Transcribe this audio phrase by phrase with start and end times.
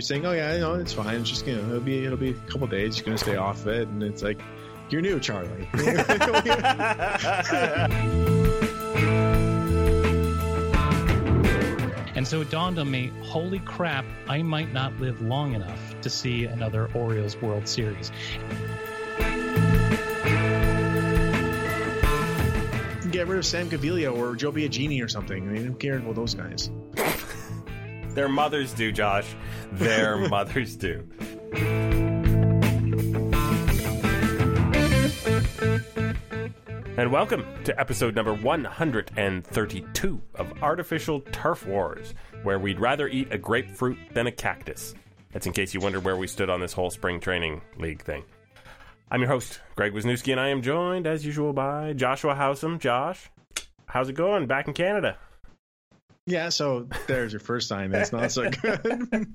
[0.00, 1.20] was saying, "Oh yeah, you know, it's fine.
[1.20, 2.96] It's just you know, it'll be it'll be a couple days.
[2.96, 4.40] You're gonna stay off of it." And it's like,
[4.88, 5.68] "You're new, Charlie."
[12.16, 16.10] And so it dawned on me, holy crap, I might not live long enough to
[16.10, 18.12] see another Orioles World Series.
[23.10, 25.48] Get rid of Sam Gaviglio or Joe Biagini or something.
[25.48, 26.68] I mean, who cares about those guys?
[28.14, 29.34] Their mothers do, Josh.
[29.72, 31.08] Their mothers do.
[36.96, 43.38] And welcome to episode number 132 of Artificial Turf Wars, where we'd rather eat a
[43.38, 44.94] grapefruit than a cactus.
[45.32, 48.24] That's in case you wonder where we stood on this whole spring training league thing.
[49.10, 52.80] I'm your host, Greg Wisniewski, and I am joined, as usual, by Joshua Howsam.
[52.80, 53.30] Josh,
[53.86, 55.16] how's it going back in Canada?
[56.26, 57.90] Yeah, so there's your first sign.
[57.90, 59.26] That's not so good.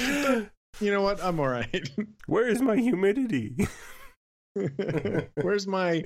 [0.80, 1.22] you know what?
[1.22, 1.90] I'm all right.
[2.26, 3.66] Where is my humidity?
[5.34, 6.04] Where's my,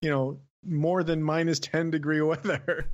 [0.00, 2.90] you know, more than minus 10 degree weather?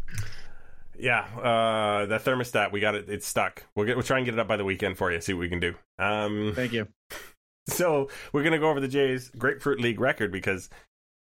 [0.98, 3.08] Yeah, uh, the thermostat we got it.
[3.08, 3.64] It's stuck.
[3.74, 3.96] We'll get.
[3.96, 5.20] We'll try and get it up by the weekend for you.
[5.20, 5.74] See what we can do.
[5.98, 6.88] Um, Thank you.
[7.68, 10.70] so we're gonna go over the Jays Grapefruit League record because,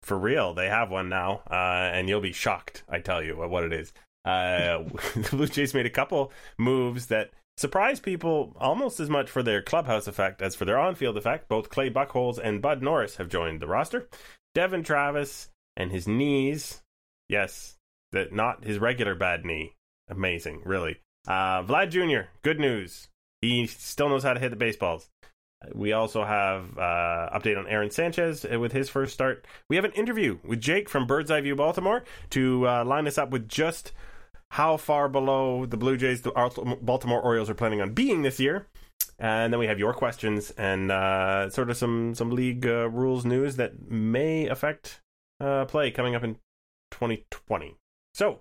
[0.02, 2.82] for real, they have one now, uh, and you'll be shocked.
[2.88, 3.92] I tell you what it is.
[4.24, 4.84] Uh,
[5.14, 9.62] the Blue Jays made a couple moves that surprised people almost as much for their
[9.62, 11.48] clubhouse effect as for their on-field effect.
[11.48, 14.08] Both Clay Buchholz and Bud Norris have joined the roster.
[14.54, 16.82] Devon Travis and his knees,
[17.28, 17.76] yes,
[18.12, 19.74] that not his regular bad knee.
[20.08, 21.00] Amazing, really.
[21.26, 22.30] Uh, Vlad Jr.
[22.42, 23.08] Good news.
[23.40, 25.08] He still knows how to hit the baseballs.
[25.74, 29.44] We also have uh, update on Aaron Sanchez with his first start.
[29.68, 33.18] We have an interview with Jake from Bird's Eye View Baltimore to uh, line us
[33.18, 33.92] up with just
[34.50, 36.30] how far below the Blue Jays the
[36.80, 38.66] Baltimore Orioles are planning on being this year.
[39.18, 43.24] And then we have your questions and uh, sort of some some league uh, rules
[43.24, 45.00] news that may affect
[45.40, 46.36] uh, play coming up in
[46.92, 47.74] 2020.
[48.14, 48.40] So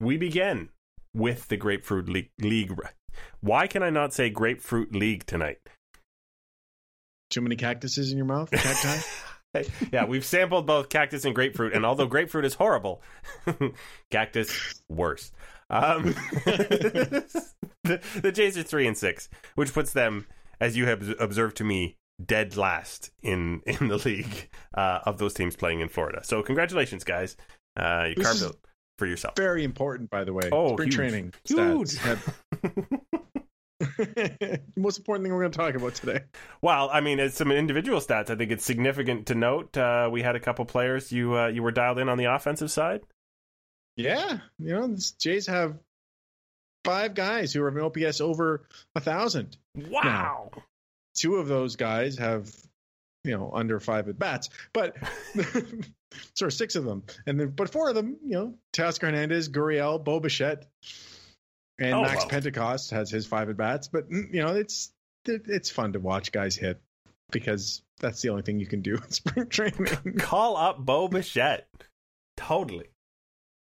[0.00, 0.70] we begin
[1.14, 2.08] with the Grapefruit.
[2.08, 2.72] League.
[3.40, 5.58] Why can I not say Grapefruit League tonight?
[7.30, 8.50] Too many cactuses in your mouth?
[8.50, 9.06] Cacti?
[9.92, 13.02] yeah, we've sampled both cactus and grapefruit, and although grapefruit is horrible,
[14.10, 15.32] cactus worse.
[15.70, 17.40] Um, the,
[18.22, 20.26] the Jays are three and six, which puts them,
[20.60, 25.34] as you have observed to me, dead last in in the league uh, of those
[25.34, 26.20] teams playing in Florida.
[26.24, 27.36] So congratulations, guys!
[27.76, 28.60] Uh, you This carved it
[28.98, 29.36] for yourself.
[29.36, 30.48] Very important, by the way.
[30.50, 30.94] Oh, Spring huge.
[30.96, 31.34] training.
[31.44, 31.98] Huge.
[33.80, 34.60] Stats.
[34.76, 36.20] Most important thing we're going to talk about today.
[36.62, 39.76] Well, I mean, as some individual stats, I think it's significant to note.
[39.76, 42.70] Uh, we had a couple players you uh, you were dialed in on the offensive
[42.70, 43.02] side.
[43.96, 45.76] Yeah, you know, the Jays have
[46.84, 48.64] five guys who have an OPS over
[48.94, 49.56] a thousand.
[49.74, 50.50] Wow.
[51.14, 52.50] Two of those guys have,
[53.24, 54.96] you know, under five at bats, but
[56.34, 59.48] sort of six of them, and then but four of them, you know, Teoscar Hernandez,
[59.48, 60.66] Gurriel, Bo Bichette,
[61.78, 62.28] and Oh, Max wow.
[62.30, 63.88] Pentecost has his five at bats.
[63.88, 64.92] But mm, you know, it's
[65.26, 66.80] it's fun to watch guys hit.
[67.30, 69.86] because that's the only thing you can do in spring training.
[70.18, 71.68] Call up Bo Bichette.
[72.36, 72.86] Totally.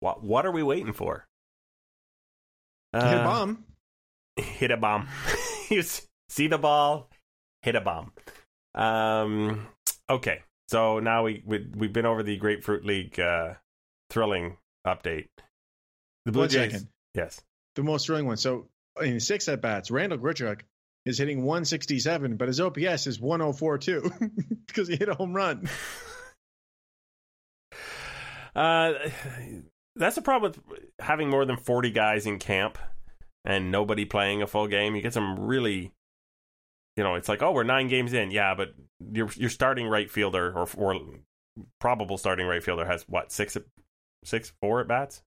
[0.00, 1.26] What What are we waiting for?
[2.93, 3.64] Hit a Uh, bomb.
[4.37, 5.09] hit a bomb.
[5.70, 5.82] you
[6.29, 7.11] see the ball,
[7.62, 8.12] hit a bomb.
[8.75, 9.67] Um,
[10.11, 13.55] okay, so now we, we we've been over the Grapefruit League uh,
[14.11, 15.29] thrilling update.
[16.26, 16.88] The Blue One Jays, second.
[17.14, 17.41] yes,
[17.76, 18.37] The most thrilling one.
[18.37, 18.69] So
[19.00, 20.62] in six at bats, Randall Grichuk
[21.05, 24.11] is hitting 167, but his OPS is 1042
[24.67, 25.69] because he hit a home run.
[28.56, 28.93] uh,
[29.94, 30.61] that's the problem with
[30.99, 32.78] having more than forty guys in camp
[33.44, 34.94] and nobody playing a full game.
[34.94, 35.93] You get some really,
[36.96, 38.75] you know, it's like, oh, we're nine games in, yeah, but
[39.12, 41.00] your your starting right fielder or or
[41.81, 43.56] probable starting right fielder has what six
[44.25, 45.23] six four at bats.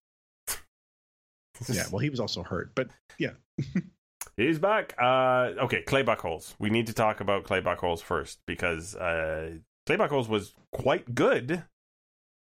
[1.67, 3.31] Yeah, well, he was also hurt, but yeah.
[4.37, 4.95] He's back.
[5.01, 6.53] Uh, okay, Clay Buchholz.
[6.59, 11.63] We need to talk about Clay Buchholz first because uh, Clay Buchholz was quite good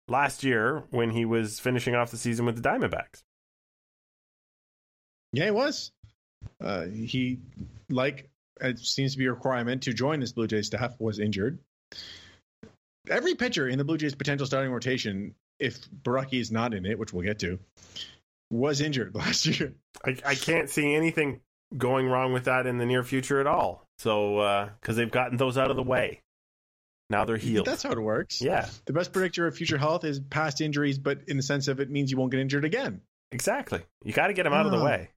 [0.08, 3.24] last year when he was finishing off the season with the Diamondbacks.
[5.34, 5.92] Yeah, he was.
[6.62, 7.40] Uh, he,
[7.90, 8.30] like,
[8.62, 11.60] it seems to be a requirement to join this Blue Jays staff, was injured.
[13.10, 17.00] Every pitcher in the Blue Jays' potential starting rotation, if Borucki is not in it,
[17.00, 17.60] which we'll get to,
[18.50, 19.74] was injured last year.
[20.06, 21.42] I, I can't see anything
[21.78, 23.86] going wrong with that in the near future at all.
[24.00, 26.22] So, because they've gotten those out of the way,
[27.10, 27.66] now they're healed.
[27.68, 28.42] That's how it works.
[28.42, 31.80] yeah, The best predictor of future health is past injuries, but in the sense of
[31.80, 33.02] it means you won't get injured again.
[33.32, 33.82] exactly.
[34.04, 34.86] You got to get them out of the Oh.
[34.86, 35.10] way.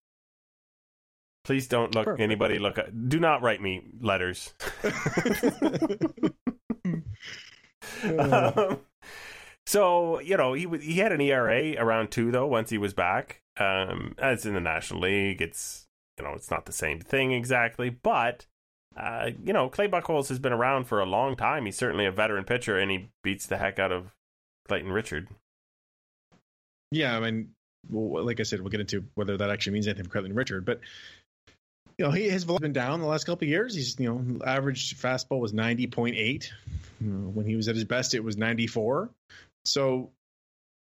[1.44, 2.22] Please don't look Perfect.
[2.22, 2.78] anybody look.
[3.08, 4.52] Do not write me letters.
[8.18, 8.78] Um,
[9.66, 13.40] so you know he he had an ERA around two though once he was back.
[13.58, 15.86] Um, as in the National League, it's
[16.18, 18.46] you know it's not the same thing exactly, but
[18.96, 21.66] uh, you know Clay Buchholz has been around for a long time.
[21.66, 24.14] He's certainly a veteran pitcher, and he beats the heck out of
[24.68, 25.28] Clayton Richard.
[26.90, 27.50] Yeah, I mean,
[27.90, 30.64] well, like I said, we'll get into whether that actually means anything for Clayton Richard,
[30.64, 30.80] but
[31.98, 33.74] you know, he has been down the last couple of years.
[33.74, 36.52] He's you know, average fastball was ninety point eight.
[37.00, 39.10] When he was at his best, it was ninety four.
[39.64, 40.10] So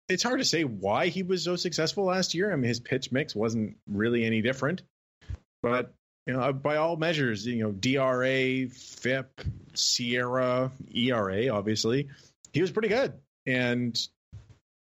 [0.07, 2.51] it's hard to say why he was so successful last year.
[2.51, 4.81] I mean, his pitch mix wasn't really any different,
[5.61, 5.93] but
[6.25, 9.41] you know, by all measures, you know, DRA, FIP,
[9.73, 12.07] SIERA, ERA, obviously,
[12.53, 13.13] he was pretty good.
[13.45, 13.99] And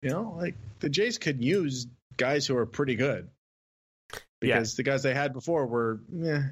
[0.02, 1.86] you know, like the Jays could use
[2.16, 3.28] guys who are pretty good
[4.40, 6.42] because the guys they had before were, eh.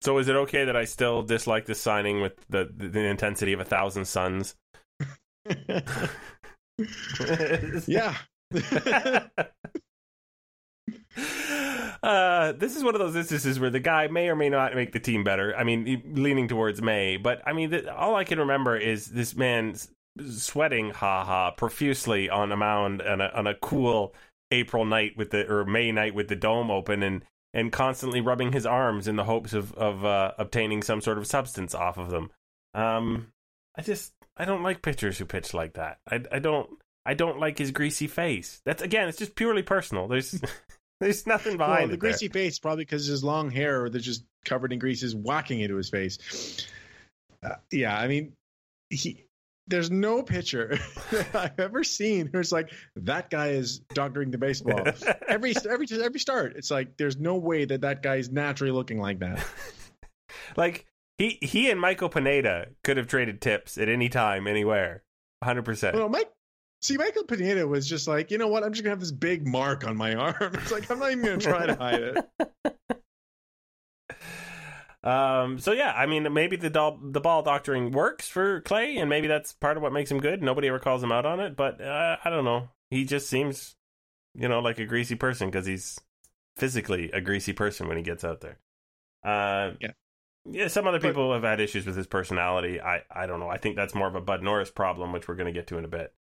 [0.00, 3.60] So is it okay that I still dislike this signing with the the intensity of
[3.60, 4.54] a thousand suns?
[7.86, 8.16] yeah.
[12.02, 14.92] uh, this is one of those instances where the guy may or may not make
[14.92, 15.54] the team better.
[15.56, 19.36] I mean, leaning towards May, but I mean, th- all I can remember is this
[19.36, 19.74] man
[20.28, 24.14] sweating, ha ha, profusely on a mound on a, on a cool
[24.50, 27.24] April night with the or May night with the dome open, and
[27.54, 31.26] and constantly rubbing his arms in the hopes of of uh, obtaining some sort of
[31.26, 32.30] substance off of them.
[32.74, 33.28] Um,
[33.76, 35.98] I just I don't like pitchers who pitch like that.
[36.10, 36.70] I I don't
[37.04, 38.62] I don't like his greasy face.
[38.64, 40.08] That's again, it's just purely personal.
[40.08, 40.40] There's
[41.00, 42.10] there's nothing behind well, the it there.
[42.10, 45.76] greasy face probably because his long hair that's just covered in grease is whacking into
[45.76, 46.66] his face.
[47.42, 48.32] Uh, yeah, I mean,
[48.90, 49.24] he.
[49.68, 50.76] There's no pitcher
[51.12, 54.80] that I've ever seen who's like that guy is doctoring the baseball.
[55.28, 58.98] every every every start, it's like there's no way that that guy is naturally looking
[59.00, 59.44] like that.
[60.56, 60.84] like
[61.22, 65.04] he he and Michael Pineda could have traded tips at any time, anywhere,
[65.42, 65.94] hundred percent.
[65.96, 66.30] Well, Mike,
[66.80, 68.64] see, Michael Pineda was just like, you know what?
[68.64, 70.34] I'm just gonna have this big mark on my arm.
[70.54, 72.30] It's like I'm not even gonna try to hide it.
[75.04, 75.58] Um.
[75.58, 79.26] So yeah, I mean, maybe the doll, the ball doctoring works for Clay, and maybe
[79.26, 80.40] that's part of what makes him good.
[80.44, 82.68] Nobody ever calls him out on it, but uh, I don't know.
[82.88, 83.74] He just seems,
[84.32, 85.98] you know, like a greasy person because he's
[86.56, 88.58] physically a greasy person when he gets out there.
[89.24, 89.90] Uh, Yeah.
[90.50, 92.80] Yeah, some other But- people have had issues with his personality.
[92.80, 93.48] I, I don't know.
[93.48, 95.78] I think that's more of a Bud Norris problem, which we're going to get to
[95.78, 96.12] in a bit.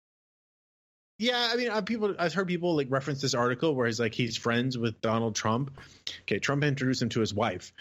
[1.19, 2.15] Yeah, I mean, uh, people.
[2.19, 5.79] I've heard people like reference this article where he's like he's friends with Donald Trump.
[6.23, 7.75] Okay, Trump introduced him to his wife,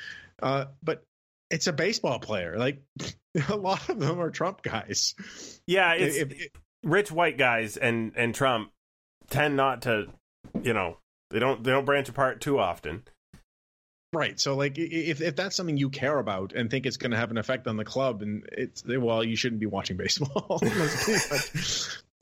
[0.44, 1.04] uh, but
[1.50, 2.58] it's a baseball player.
[2.58, 2.82] Like
[3.50, 5.16] a lot of them are Trump guys.
[5.68, 6.50] Yeah, it's If- if-
[6.84, 8.72] rich white guys and and Trump
[9.30, 10.08] tend not to,
[10.62, 10.98] you know,
[11.30, 13.04] they don't they don't branch apart too often.
[14.12, 14.40] Right.
[14.40, 17.30] So, like, if if that's something you care about and think it's going to have
[17.30, 20.60] an effect on the club, and it's well, you shouldn't be watching baseball.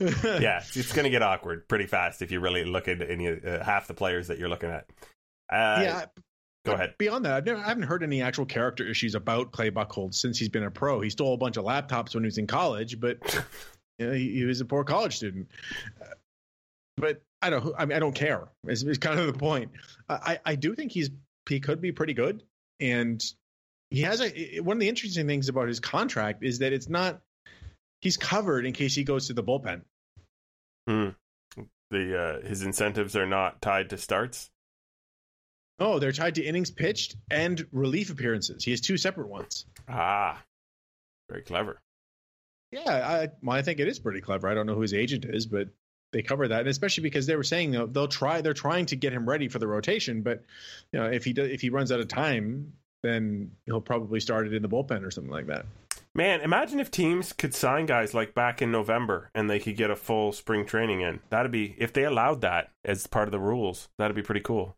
[0.00, 3.64] yeah, it's going to get awkward pretty fast if you really look at any uh,
[3.64, 4.86] half the players that you're looking at.
[5.50, 6.04] Uh, yeah.
[6.66, 6.94] Go ahead.
[6.98, 10.38] Beyond that, I've never, I haven't heard any actual character issues about Clay Buchholz since
[10.38, 11.00] he's been a pro.
[11.00, 13.16] He stole a bunch of laptops when he was in college, but
[13.98, 15.48] you know, he, he was a poor college student.
[16.00, 16.14] Uh,
[16.98, 17.74] But I don't.
[17.78, 18.48] I mean, I don't care.
[18.66, 19.70] It's, it's kind of the point.
[20.08, 21.10] I, I do think he's
[21.48, 22.42] he could be pretty good,
[22.80, 23.22] and
[23.90, 27.20] he has a one of the interesting things about his contract is that it's not
[28.00, 29.82] he's covered in case he goes to the bullpen.
[30.86, 31.08] Hmm.
[31.90, 34.50] The uh, his incentives are not tied to starts.
[35.80, 38.64] Oh, they're tied to innings pitched and relief appearances.
[38.64, 39.64] He has two separate ones.
[39.88, 40.42] Ah,
[41.30, 41.80] very clever.
[42.72, 44.48] Yeah, I well, I think it is pretty clever.
[44.48, 45.68] I don't know who his agent is, but
[46.12, 48.40] they cover that, and especially because they were saying they'll, they'll try.
[48.40, 50.44] They're trying to get him ready for the rotation, but
[50.92, 52.72] you know, if he does, if he runs out of time,
[53.02, 55.66] then he'll probably start it in the bullpen or something like that.
[56.14, 59.90] Man, imagine if teams could sign guys like back in November and they could get
[59.90, 61.20] a full spring training in.
[61.30, 63.88] That'd be if they allowed that as part of the rules.
[63.98, 64.76] That'd be pretty cool.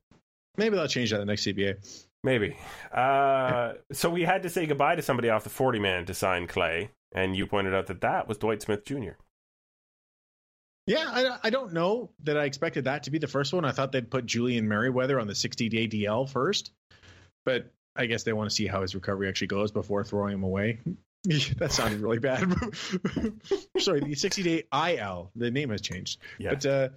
[0.57, 2.07] Maybe they'll change that in the next CBA.
[2.23, 2.57] Maybe.
[2.93, 6.47] Uh, so we had to say goodbye to somebody off the 40 man to sign
[6.47, 9.13] Clay, and you pointed out that that was Dwight Smith Jr.
[10.91, 13.65] Yeah, I, I don't know that I expected that to be the first one.
[13.65, 16.73] I thought they'd put Julian Merryweather on the 60 day DL first,
[17.45, 20.43] but I guess they want to see how his recovery actually goes before throwing him
[20.43, 20.81] away.
[21.59, 22.53] that sounded really bad.
[23.79, 26.21] Sorry, the 60 day IL, the name has changed.
[26.39, 26.51] Yeah.
[26.51, 26.89] But uh,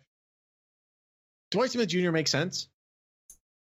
[1.52, 2.12] Dwight Smith Jr.
[2.12, 2.70] makes sense.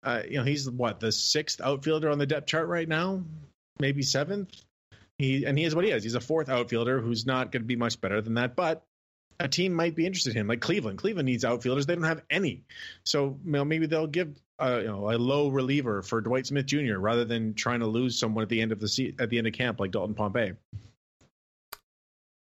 [0.03, 3.23] Uh, you know, he's what the sixth outfielder on the depth chart right now,
[3.79, 4.49] maybe seventh.
[5.19, 6.03] He and he is what he is.
[6.03, 8.83] He's a fourth outfielder who's not going to be much better than that, but
[9.39, 10.97] a team might be interested in him, like Cleveland.
[10.97, 12.63] Cleveland needs outfielders; they don't have any.
[13.03, 16.65] So you know, maybe they'll give uh, you know a low reliever for Dwight Smith
[16.65, 16.97] Jr.
[16.97, 19.47] rather than trying to lose someone at the end of the se- at the end
[19.47, 20.53] of camp like Dalton Pompey.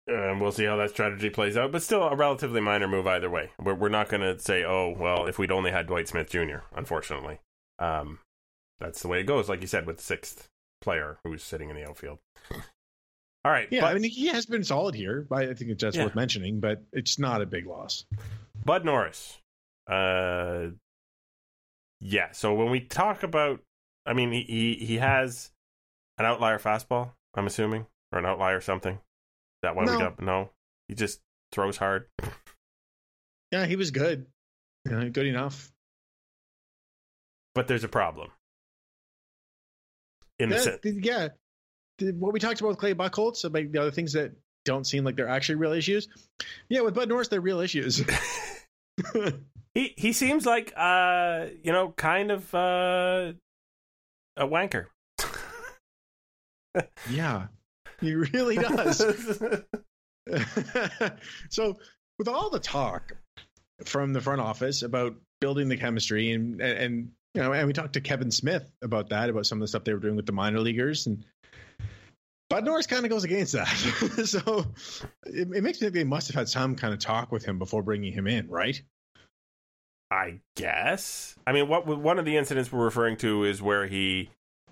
[0.07, 3.31] And we'll see how that strategy plays out, but still a relatively minor move either
[3.31, 3.53] way.
[3.59, 6.59] We're, we're not going to say, oh, well, if we'd only had Dwight Smith Jr.,
[6.77, 7.41] unfortunately.
[7.79, 8.19] Um,
[8.79, 10.49] that's the way it goes, like you said, with the sixth
[10.83, 12.19] player who's sitting in the outfield.
[13.45, 13.69] All right.
[13.71, 15.27] Yeah, but I mean he has been solid here.
[15.31, 16.05] I think it's just Yeah.
[16.05, 18.05] worth mentioning, but it's not a big loss.
[18.65, 19.39] Bud Norris.
[19.87, 20.69] Uh,
[22.01, 22.33] yeah.
[22.33, 23.61] So when we talk about,
[24.07, 24.43] I mean, he,
[24.79, 25.51] he, he has
[26.19, 28.95] an outlier fastball, I'm assuming, or an outlier something.
[28.95, 29.01] Is
[29.63, 29.99] that why we No.
[29.99, 30.51] got, no?
[30.89, 31.21] He just
[31.53, 32.09] throws hard.
[33.53, 34.27] Yeah, he was good.
[34.85, 35.71] Yeah, good enough.
[37.55, 38.31] But there's a problem.
[40.41, 41.29] In the sense, yeah.
[41.99, 44.33] The- what we talked about with Clay Buchholz, so like the other things that
[44.65, 46.09] don't seem like they're actually real issues.
[46.69, 48.03] Yeah, with Bud Norris, they're real issues.
[49.75, 53.33] he he seems like uh you know kind of uh
[54.37, 54.87] a wanker.
[57.11, 57.47] yeah,
[58.01, 58.99] he really does.
[61.51, 61.77] so,
[62.19, 63.13] with all the talk
[63.85, 67.73] from the front office about building the chemistry, and and, and you know, and we
[67.73, 70.27] talked to Kevin Smith about that, about some of the stuff they were doing with
[70.27, 71.25] the minor leaguers, and
[72.51, 73.67] Bud Norris kind of goes against that.
[74.27, 74.67] so,
[75.27, 77.59] it, it makes me think they must have had some kind of talk with him
[77.59, 78.81] before bringing him in, right?
[80.11, 81.35] I guess.
[81.47, 84.31] I mean, what one of the incidents we're referring to is where he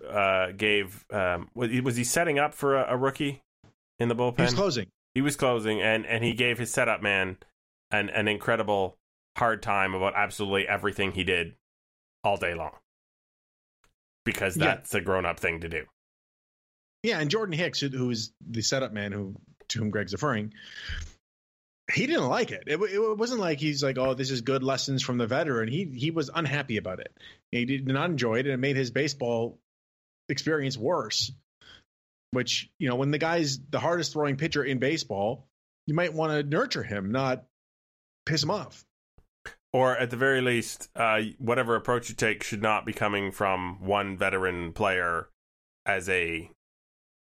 [0.09, 3.41] uh gave um was he, was he setting up for a, a rookie
[3.99, 4.37] in the bullpen?
[4.37, 4.87] He was closing.
[5.14, 7.38] He was closing, and and he gave his setup man
[7.91, 8.97] an an incredible
[9.37, 11.55] hard time about absolutely everything he did
[12.23, 12.76] all day long
[14.25, 14.67] because Yeah.
[14.67, 15.87] that's a grown up thing to do.
[17.02, 19.35] Yeah, and Jordan Hicks, who, is the setup man who
[19.68, 20.52] to whom Greg's referring,
[21.92, 22.64] he didn't like it.
[22.66, 22.80] it.
[22.80, 26.11] It wasn't like he's like, "Oh, this is good lessons from the veteran." He he
[26.11, 27.12] was unhappy about it.
[27.50, 29.59] He did not enjoy it, and it made his baseball
[30.28, 31.32] experience worse.
[32.30, 35.49] Which you know, when the guy's the hardest throwing pitcher in baseball,
[35.87, 37.44] you might want to nurture him, not
[38.26, 38.85] piss him off.
[39.73, 43.78] Or at the very least, uh, whatever approach you take should not be coming from
[43.80, 45.28] one veteran player
[45.87, 46.50] as a,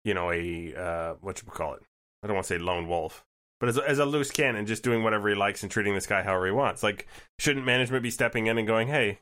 [0.04, 1.82] you know, a uh, what you call it.
[2.22, 3.24] I don't want to say lone wolf,
[3.60, 6.06] but as a, as a loose cannon, just doing whatever he likes and treating this
[6.06, 6.82] guy however he wants.
[6.82, 7.08] Like,
[7.38, 9.20] shouldn't management be stepping in and going, "Hey,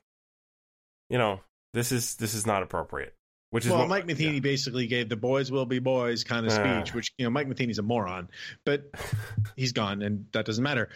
[1.08, 1.40] you know,
[1.72, 3.14] this is this is not appropriate."
[3.50, 6.52] Which is well, what Mike Matheny basically gave the "boys will be boys" kind of
[6.52, 6.80] Ah.
[6.82, 8.28] speech, which you know Mike Matheny's a moron,
[8.64, 8.84] but
[9.56, 10.88] he's gone, and that doesn't matter.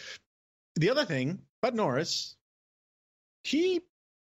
[0.77, 2.37] The other thing, Bud Norris,
[3.45, 3.83] he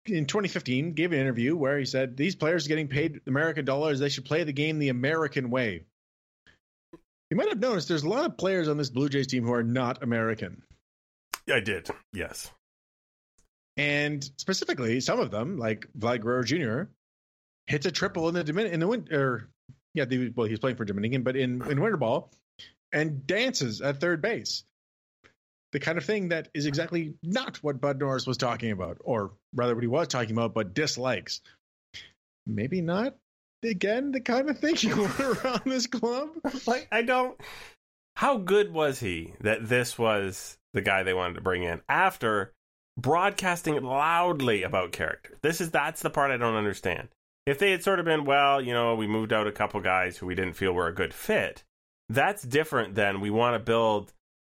[0.06, 4.08] in 2015 gave an interview where he said these players getting paid American dollars, they
[4.08, 5.84] should play the game the American way.
[7.30, 9.54] You might have noticed there's a lot of players on this Blue Jays team who
[9.54, 10.62] are not American.
[11.50, 11.88] I did.
[12.12, 12.50] Yes.
[13.76, 16.90] And specifically, some of them, like Vlad Guerrero Jr.,
[17.66, 19.48] hits a triple in the Domin- in the winter.
[19.94, 22.30] Yeah, the, well, he's playing for Dominican, but in in winter ball,
[22.92, 24.64] and dances at third base.
[25.72, 29.32] The kind of thing that is exactly not what Bud Norris was talking about, or
[29.54, 31.40] rather, what he was talking about, but dislikes.
[32.46, 33.14] maybe not
[33.64, 36.30] again the kind of thing you want around this club.
[36.66, 37.38] like I don't.
[38.16, 42.52] How good was he that this was the guy they wanted to bring in after
[42.98, 45.38] broadcasting loudly about character?
[45.42, 47.08] This is that's the part I don't understand.
[47.46, 50.18] If they had sort of been, well, you know, we moved out a couple guys
[50.18, 51.64] who we didn't feel were a good fit,
[52.08, 54.12] that's different than we want to build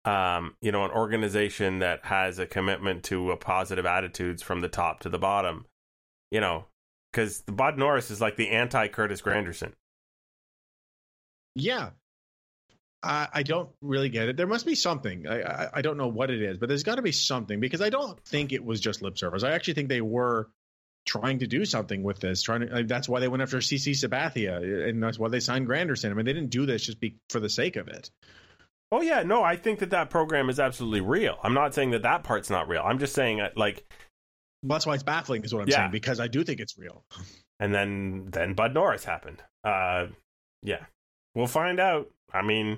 [0.07, 4.69] um, you know, an organization that has a commitment to a positive attitudes from the
[4.69, 5.65] top to the bottom.
[6.31, 6.65] You know,
[7.11, 9.73] because the Bud Norris is like the anti Curtis Granderson.
[11.55, 11.89] Yeah.
[13.03, 14.37] I, I don't really get it.
[14.37, 15.27] There must be something.
[15.27, 17.81] I, I, I don't know what it is, but there's got to be something because
[17.81, 19.43] I don't think it was just lip service.
[19.43, 20.49] I actually think they were
[21.05, 22.41] trying to do something with this.
[22.41, 22.67] Trying to.
[22.67, 26.11] Like, that's why they went after CC Sabathia, and that's why they signed Granderson.
[26.11, 28.09] I mean, they didn't do this just be for the sake of it.
[28.91, 31.38] Oh yeah, no, I think that that program is absolutely real.
[31.44, 32.82] I'm not saying that that part's not real.
[32.86, 33.86] I'm just saying uh, like
[34.63, 35.75] Well, that's why it's baffling, is what I'm Yeah.
[35.77, 37.03] saying, because I do think it's real.
[37.60, 39.41] and then then Bud Norris happened.
[39.63, 40.08] Uh
[40.63, 40.86] yeah.
[41.36, 42.10] We'll find out.
[42.34, 42.77] I mean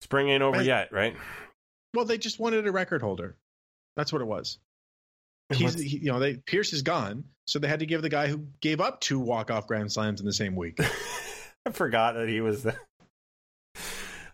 [0.00, 1.16] spring ain't over yet, right?
[1.94, 3.36] Well, they just wanted a record holder.
[3.96, 4.58] That's what it was.
[5.52, 8.28] He's, he, you know, they Pierce is gone, so they had to give the guy
[8.28, 10.78] who gave up two walk off grand slams in the same week.
[11.66, 12.76] I forgot that he was the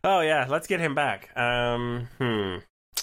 [0.05, 1.37] Oh yeah, let's get him back.
[1.37, 2.57] Um hmm.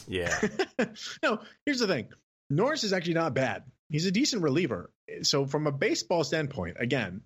[0.08, 0.40] Yeah.
[1.24, 2.10] no, here's the thing.
[2.50, 3.64] Norris is actually not bad.
[3.90, 4.92] He's a decent reliever.
[5.24, 7.22] So from a baseball standpoint, again,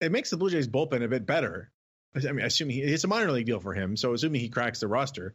[0.00, 1.70] it makes the Blue Jays bullpen a bit better.
[2.14, 4.80] I mean, assuming he, it's a minor league deal for him, so assuming he cracks
[4.80, 5.34] the roster.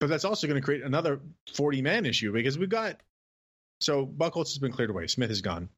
[0.00, 1.20] But that's also going to create another
[1.54, 3.00] 40 man issue because we've got
[3.80, 5.06] so Buchholz has been cleared away.
[5.06, 5.68] Smith is gone.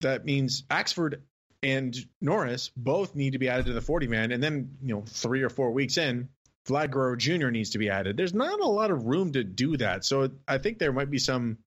[0.00, 1.20] That means Axford
[1.62, 4.32] and Norris both need to be added to the 40 man.
[4.32, 6.28] And then, you know, three or four weeks in,
[6.68, 7.48] Vlad Guerrero Jr.
[7.48, 8.16] needs to be added.
[8.16, 10.04] There's not a lot of room to do that.
[10.04, 11.58] So I think there might be some,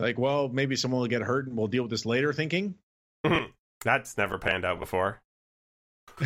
[0.00, 2.74] like, well, maybe someone will get hurt and we'll deal with this later thinking.
[3.84, 5.20] That's never panned out before.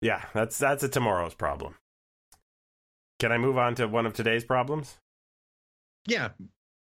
[0.00, 1.74] yeah, that's that's a tomorrow's problem.
[3.18, 4.96] Can I move on to one of today's problems?
[6.06, 6.30] yeah.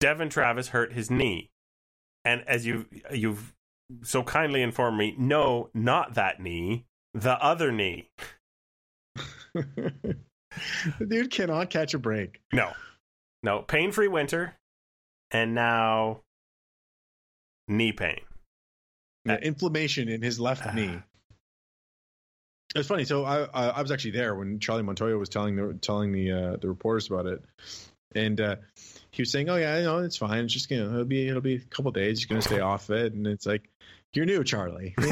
[0.00, 1.50] Devon Travis hurt his knee.
[2.26, 3.54] And as you you've
[4.02, 6.84] so kindly informed me, no, not that knee,
[7.14, 8.10] the other knee.
[9.54, 10.16] the
[11.08, 12.40] dude cannot catch a break.
[12.52, 12.72] No.
[13.44, 14.56] No, pain-free winter
[15.30, 16.22] and now
[17.68, 18.20] knee pain.
[19.28, 20.98] Uh, inflammation in his left knee.
[22.74, 23.04] It's funny.
[23.04, 26.30] So I, I I was actually there when Charlie Montoyo was telling the telling the
[26.30, 27.42] uh, the reporters about it,
[28.14, 28.56] and uh,
[29.10, 30.44] he was saying, "Oh yeah, no, it's fine.
[30.44, 32.20] It's just gonna it'll be it'll be a couple days.
[32.20, 33.68] You're gonna stay off it." And it's like,
[34.14, 34.94] "You're new, Charlie.
[34.98, 35.04] we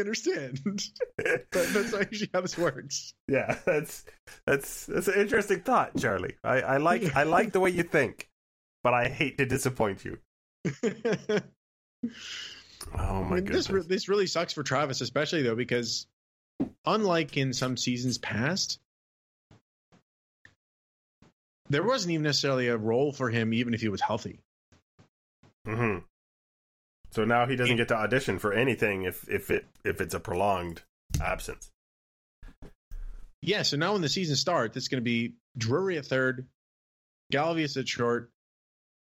[0.00, 0.60] understand,
[1.16, 4.04] but that's actually how this works." Yeah, that's
[4.46, 6.36] that's that's an interesting thought, Charlie.
[6.44, 8.28] I, I like I like the way you think,
[8.82, 10.18] but I hate to disappoint you.
[12.94, 13.66] Oh I my mean, goodness!
[13.66, 16.06] this this really sucks for Travis, especially though, because
[16.84, 18.78] unlike in some seasons past,
[21.68, 24.40] there wasn't even necessarily a role for him, even if he was healthy.
[25.64, 25.98] hmm
[27.10, 30.20] So now he doesn't get to audition for anything if if it if it's a
[30.20, 30.82] prolonged
[31.20, 31.70] absence.
[33.42, 36.46] Yeah, so now when the season starts, it's going to be Drury at third,
[37.32, 38.30] Galvius at short,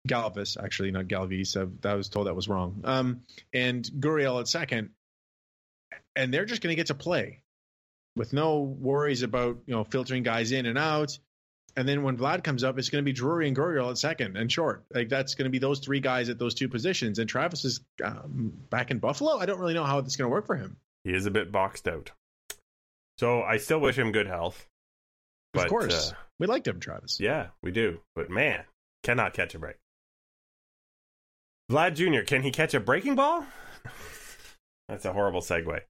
[0.07, 1.57] Galvis actually, not Galvis.
[1.57, 2.81] I, I was told that was wrong.
[2.83, 3.21] Um,
[3.53, 4.91] and Gurriel at second,
[6.15, 7.41] and they're just going to get to play
[8.15, 11.17] with no worries about you know filtering guys in and out.
[11.75, 14.35] And then when Vlad comes up, it's going to be Drury and Gurriel at second
[14.37, 14.83] and short.
[14.93, 17.19] Like that's going to be those three guys at those two positions.
[17.19, 19.37] And Travis is um, back in Buffalo.
[19.37, 20.77] I don't really know how it's going to work for him.
[21.03, 22.11] He is a bit boxed out.
[23.17, 24.67] So I still wish him good health.
[25.53, 27.19] But, of course, uh, we liked him, Travis.
[27.19, 27.99] yeah, we do.
[28.15, 28.63] But man,
[29.03, 29.75] cannot catch a break.
[31.71, 33.45] Vlad Jr., can he catch a breaking ball?
[34.89, 35.81] That's a horrible segue.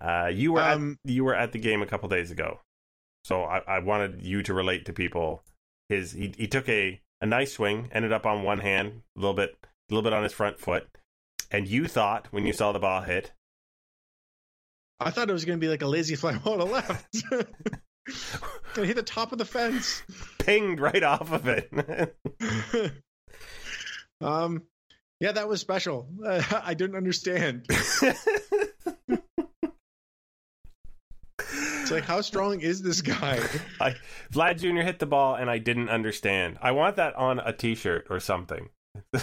[0.00, 2.60] Uh, you were Um, at, you were at the game a couple days ago,
[3.24, 5.42] so I, I wanted you to relate to people.
[5.88, 9.34] His he, he took a, a nice swing, ended up on one hand, a little
[9.34, 10.86] bit a little bit on his front foot,
[11.50, 13.32] and you thought when you saw the ball hit,
[15.00, 17.16] I thought it was going to be like a lazy fly ball to left.
[18.74, 20.02] Gonna hit the top of the fence.
[20.38, 21.70] pinged right off of it.
[24.20, 24.62] um,
[25.20, 26.08] yeah, that was special.
[26.24, 27.66] Uh, I didn't understand.
[31.90, 33.40] It's like, how strong is this guy?
[33.80, 33.96] I,
[34.32, 34.82] Vlad Jr.
[34.82, 36.56] hit the ball and I didn't understand.
[36.62, 38.68] I want that on a T-shirt or something.
[39.14, 39.22] I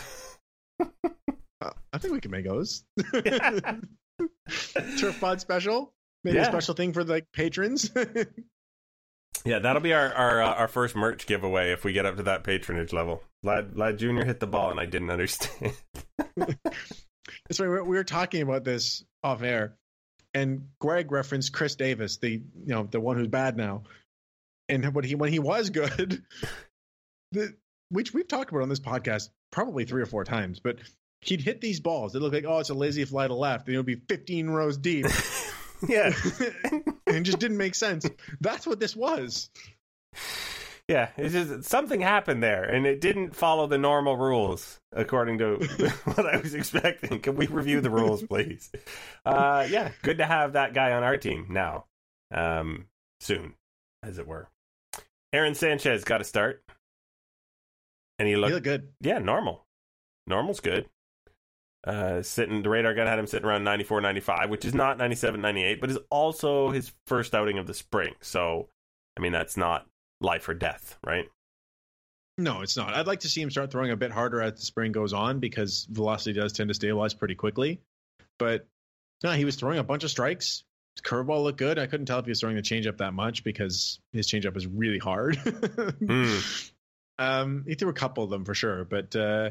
[1.98, 2.84] think we can make those.
[5.00, 5.94] Turf pod special.
[6.26, 6.44] Maybe Yeah.
[6.44, 7.90] a special thing for like patrons.
[9.46, 12.24] Yeah, that'll be our our, uh, our first merch giveaway if we get up to
[12.24, 13.24] that patronage level.
[13.44, 15.74] Lad, Lad Junior hit the ball, and I didn't understand.
[16.36, 19.78] We we were talking about this off air,
[20.38, 23.84] and Greg referenced Chris Davis, the you know the one who's bad now,
[24.69, 26.23] and when he when he was good,
[27.32, 27.56] the
[27.89, 30.78] which we've talked about on this podcast probably three or four times, but
[31.21, 32.13] he'd hit these balls.
[32.13, 34.50] It looked like oh, it's a lazy fly to left, and it would be 15
[34.50, 35.08] rows deep,
[35.88, 36.13] yeah,
[36.71, 38.08] and it just didn't make sense.
[38.39, 39.50] That's what this was.
[40.88, 41.10] Yeah.
[41.17, 45.56] It's just something happened there, and it didn't follow the normal rules according to
[46.06, 47.19] what I was expecting.
[47.19, 48.71] Can we review the rules, please?
[49.26, 51.86] Uh, yeah, good to have that guy on our team now.
[52.34, 52.88] Um,
[53.19, 53.54] soon,
[54.04, 54.47] as it were.
[55.34, 56.63] Aaron Sanchez got a start,
[58.19, 58.89] and he He looked looked good.
[59.02, 59.65] yeah, normal.
[60.26, 60.88] Normal's good.
[61.86, 65.39] Uh, sitting the radar gun had him sitting around 94, 95, which is not 97,
[65.39, 68.13] 98, but is also his first outing of the spring.
[68.19, 68.67] So,
[69.17, 69.86] I mean, that's not
[70.22, 71.26] life or death, right?
[72.38, 72.94] No, it's not.
[72.94, 75.40] I'd like to see him start throwing a bit harder as the spring goes on
[75.40, 77.82] because velocity does tend to stabilize pretty quickly.
[78.38, 78.68] But
[79.24, 80.64] no, he was throwing a bunch of strikes.
[80.96, 81.80] His curveball looked good.
[81.80, 84.68] I couldn't tell if he was throwing the changeup that much because his changeup is
[84.68, 85.40] really hard.
[87.20, 89.50] um, he threw a couple of them for sure, but uh,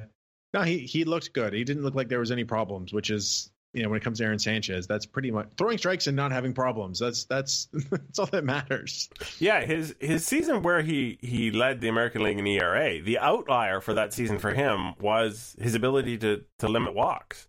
[0.55, 1.53] no, he he looked good.
[1.53, 4.19] He didn't look like there was any problems, which is you know when it comes
[4.19, 6.99] to Aaron Sanchez, that's pretty much throwing strikes and not having problems.
[6.99, 9.11] That's that's that's all that matters.
[9.39, 13.81] Yeah, his his season where he he led the American League in ERA, the outlier
[13.81, 17.47] for that season for him was his ability to to limit walks.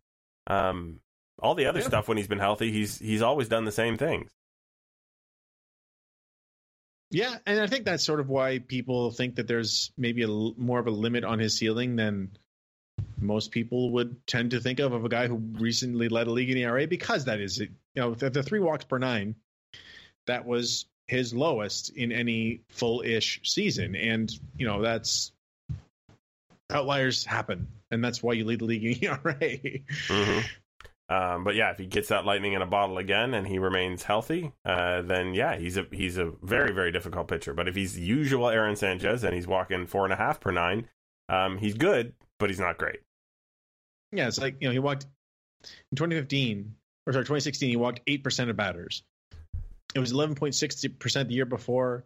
[0.47, 0.99] Um,
[1.39, 1.87] all the other Yeah.
[1.87, 4.29] stuff when he's been healthy, he's he's always done the same things.
[7.09, 10.79] Yeah, and I think that's sort of why people think that there's maybe a more
[10.79, 12.37] of a limit on his ceiling than
[13.19, 16.49] most people would tend to think of of a guy who recently led a league
[16.49, 19.35] in ERA because that is you know the, the three walks per nine
[20.27, 25.31] that was his lowest in any full-ish season and you know that's
[26.69, 29.57] outliers happen and that's why you lead the league in ERA.
[30.07, 30.39] hmm
[31.09, 34.03] Um, but yeah, if he gets that lightning in a bottle again and he remains
[34.03, 37.53] healthy, uh, then yeah, he's a he's a very very difficult pitcher.
[37.53, 40.89] But if he's usual Aaron Sanchez and he's walking four and a half per nine,
[41.29, 42.99] um, he's good, but he's not great.
[44.11, 45.05] Yeah, it's like you know he walked
[45.63, 47.69] in 2015 or sorry 2016.
[47.69, 49.03] He walked eight percent of batters.
[49.95, 52.05] It was 11.6 percent the year before,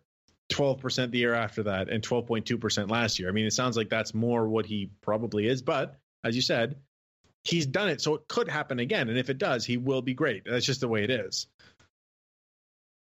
[0.49, 3.29] 12 percent the year after that, and 12.2 percent last year.
[3.29, 5.61] I mean, it sounds like that's more what he probably is.
[5.61, 6.75] But as you said,
[7.43, 9.09] he's done it, so it could happen again.
[9.09, 10.43] And if it does, he will be great.
[10.45, 11.47] That's just the way it is.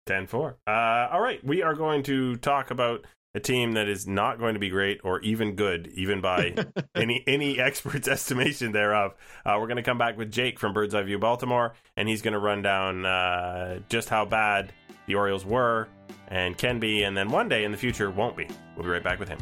[0.06, 0.58] 10 4.
[0.68, 0.72] Uh,
[1.12, 4.60] all right, we are going to talk about a team that is not going to
[4.60, 6.54] be great or even good, even by
[6.96, 9.14] any any expert's estimation thereof.
[9.46, 12.22] Uh, we're going to come back with Jake from Bird's Eye View Baltimore, and he's
[12.22, 14.72] going to run down uh, just how bad
[15.08, 15.88] the Orioles were
[16.28, 18.48] and can be, and then one day in the future won't be.
[18.76, 19.40] We'll be right back with him.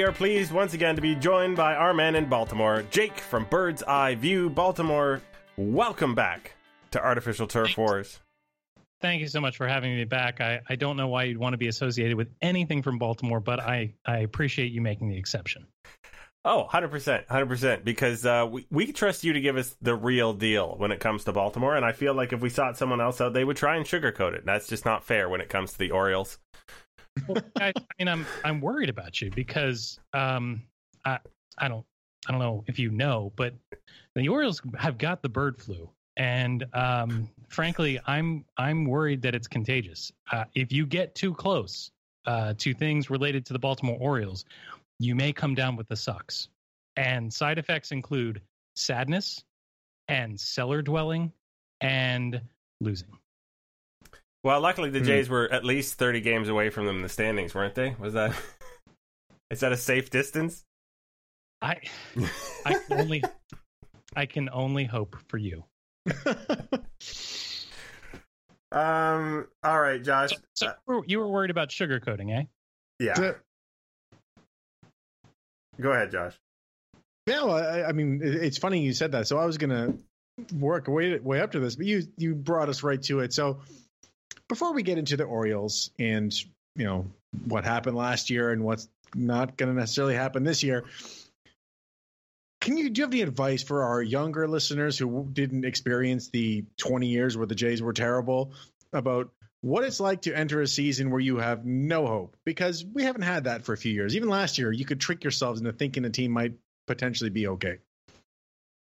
[0.00, 3.44] We are pleased once again to be joined by our man in Baltimore, Jake from
[3.44, 5.20] Bird's Eye View Baltimore.
[5.58, 6.54] Welcome back
[6.92, 8.18] to Artificial Turf Wars.
[9.02, 10.40] Thank you so much for having me back.
[10.40, 13.60] I, I don't know why you'd want to be associated with anything from Baltimore, but
[13.60, 15.66] I, I appreciate you making the exception.
[16.46, 17.26] Oh, 100%.
[17.26, 17.84] 100%.
[17.84, 21.24] Because uh, we, we trust you to give us the real deal when it comes
[21.24, 21.76] to Baltimore.
[21.76, 24.32] And I feel like if we sought someone else out, they would try and sugarcoat
[24.32, 24.46] it.
[24.46, 26.38] That's just not fair when it comes to the Orioles.
[27.60, 30.62] I, I mean, I'm I'm worried about you because um,
[31.04, 31.18] I
[31.58, 31.84] I don't
[32.28, 33.54] I don't know if you know, but
[34.14, 39.48] the Orioles have got the bird flu, and um, frankly, I'm I'm worried that it's
[39.48, 40.12] contagious.
[40.30, 41.90] Uh, if you get too close
[42.26, 44.44] uh, to things related to the Baltimore Orioles,
[44.98, 46.48] you may come down with the sucks.
[46.96, 48.42] And side effects include
[48.74, 49.42] sadness
[50.08, 51.32] and cellar dwelling
[51.80, 52.40] and
[52.80, 53.19] losing.
[54.42, 55.04] Well, luckily the Hmm.
[55.06, 57.94] Jays were at least 30 games away from them in the standings, weren't they?
[57.98, 58.34] Was that
[59.50, 60.64] Is that a safe distance?
[61.62, 61.76] I
[62.64, 63.22] I can only
[64.16, 65.64] I can only hope for you.
[68.72, 70.30] Um all right, Josh.
[70.54, 72.44] So Uh, you were- worried about sugarcoating, eh?
[73.00, 73.32] yeah.
[75.80, 76.38] Go ahead, Josh.
[77.26, 79.26] Yeah, well, I, I mean, it- it's funny you said that.
[79.26, 79.94] So I was gonna
[80.54, 83.32] work way way up to this, but you you brought us right to it.
[83.32, 83.60] So
[84.50, 86.34] before we get into the Orioles and
[86.74, 87.06] you know
[87.46, 90.84] what happened last year and what's not going to necessarily happen this year,
[92.60, 96.64] can you do you have any advice for our younger listeners who didn't experience the
[96.76, 98.52] twenty years where the Jays were terrible
[98.92, 103.04] about what it's like to enter a season where you have no hope because we
[103.04, 104.16] haven't had that for a few years.
[104.16, 106.54] Even last year, you could trick yourselves into thinking a team might
[106.88, 107.78] potentially be okay.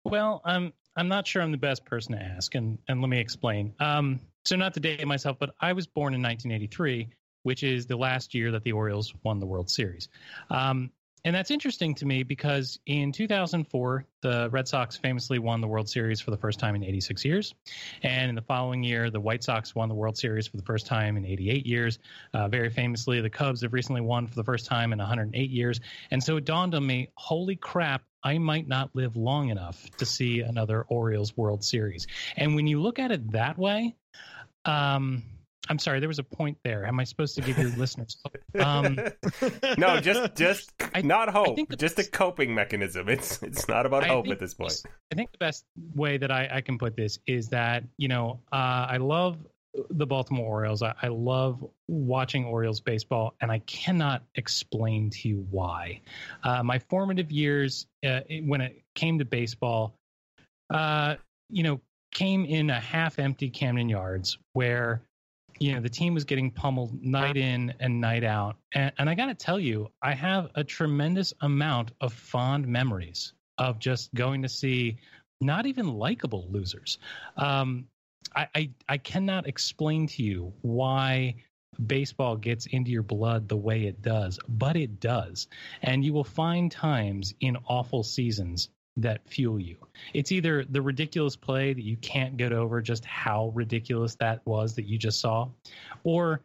[0.05, 3.19] Well, I'm I'm not sure I'm the best person to ask, and and let me
[3.19, 3.75] explain.
[3.81, 7.09] Um, so not to date myself, but I was born in 1983,
[7.43, 10.09] which is the last year that the Orioles won the World Series.
[10.51, 10.91] Um,
[11.27, 15.89] and that's interesting to me because in 2004, the Red Sox famously won the World
[15.89, 17.53] Series for the first time in 86 years.
[18.05, 20.87] And in the following year, the White Sox won the World Series for the first
[20.87, 21.99] time in 88 years.
[22.33, 25.81] Uh, very famously, the Cubs have recently won for the first time in 108 years.
[26.13, 30.07] And so it dawned on me holy crap, I might not live long enough to
[30.07, 32.07] see another Orioles World Series.
[32.37, 33.97] And when you look at it that way,
[34.67, 35.23] um,
[35.69, 36.87] I'm sorry, there was a point there.
[36.87, 38.19] Am I supposed to give your listeners?
[38.25, 38.65] hope?
[38.65, 38.99] Um,
[39.79, 43.09] no, just just I- not hope, think the just a coping mechanism.
[43.09, 44.83] It's it's not about I hope at this point.
[45.13, 48.41] I think the best way that I, I can put this is that you know
[48.53, 49.39] uh, I love
[49.91, 50.83] the Baltimore Orioles.
[50.83, 56.01] I, I love watching Orioles baseball, and I cannot explain to you why.
[56.43, 59.95] Uh, my formative years, uh, when it came to baseball,
[60.73, 61.17] uh,
[61.51, 61.81] you know,
[62.13, 65.03] came in a half-empty Camden Yards where
[65.59, 68.57] you know the team was getting pummeled night in and night out.
[68.75, 73.33] And, and i got to tell you i have a tremendous amount of fond memories
[73.59, 74.99] of just going to see
[75.41, 76.99] not even likable losers.
[77.37, 77.87] Um,
[78.35, 81.37] I, I i cannot explain to you why
[81.85, 85.47] baseball gets into your blood the way it does but it does.
[85.83, 89.77] And you will find times in awful seasons that fuel you.
[90.15, 94.75] It's either the ridiculous play that you can't get over just how ridiculous that was
[94.77, 95.49] that you just saw,
[96.05, 96.41] or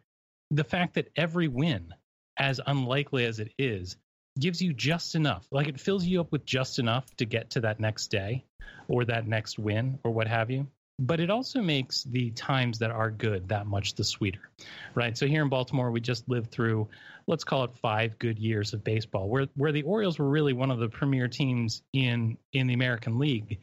[0.50, 1.94] the fact that every win,
[2.36, 3.96] as unlikely as it is,
[4.38, 5.46] gives you just enough.
[5.50, 8.44] Like it fills you up with just enough to get to that next day
[8.88, 10.66] or that next win or what have you.
[10.98, 14.50] But it also makes the times that are good that much the sweeter,
[14.94, 15.16] right?
[15.16, 16.88] So here in Baltimore, we just lived through
[17.26, 20.70] let's call it five good years of baseball, where where the Orioles were really one
[20.70, 23.58] of the premier teams in in the American League,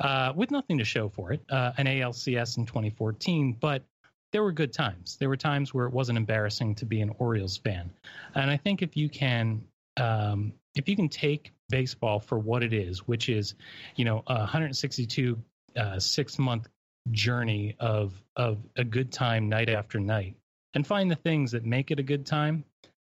[0.00, 3.82] uh, with nothing to show for it, uh, an ALCS in 2014, but
[4.30, 5.16] there were good times.
[5.16, 7.90] There were times where it wasn't embarrassing to be an Orioles fan,
[8.34, 9.62] and I think if you can
[9.96, 13.54] um, if you can take baseball for what it is, which is
[13.96, 15.38] you know 162
[15.76, 16.68] uh, six month
[17.10, 20.36] journey of of a good time night after night,
[20.74, 22.64] and find the things that make it a good time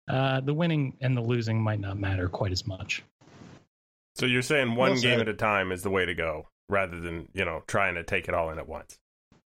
[0.09, 3.03] uh, the winning and the losing might not matter quite as much.
[4.15, 5.21] So you're saying one Well game said.
[5.21, 8.27] at a time is the way to go, rather than you know trying to take
[8.27, 8.97] it all in at once.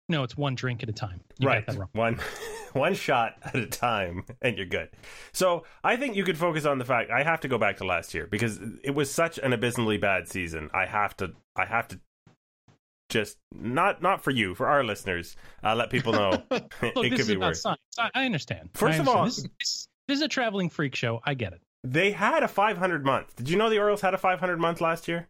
[0.08, 1.20] No, it's one drink at a time.
[1.38, 1.88] You right, got that wrong.
[1.92, 2.20] one
[2.74, 4.90] one shot at a time, and you're good.
[5.32, 7.84] So I think you could focus on the fact I have to go back to
[7.84, 10.70] last year because it was such an abysmally bad season.
[10.72, 12.00] I have to, I have to.
[13.12, 15.36] Just not not for you, for our listeners.
[15.62, 17.62] Uh, let people know Look, it this could is be about worse.
[17.62, 17.80] science.
[17.98, 18.70] I, I understand.
[18.74, 21.20] First I of all- this, is- this, this is a traveling freak show.
[21.24, 21.60] I get it.
[21.84, 23.34] They had a 500 month.
[23.36, 25.28] Did you know the Orioles had a 500 month last year?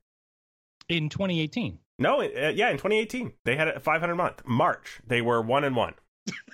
[0.88, 4.42] In 2018, No, uh, yeah, in 2018 they had a 500 month.
[4.47, 5.95] March they were one and one.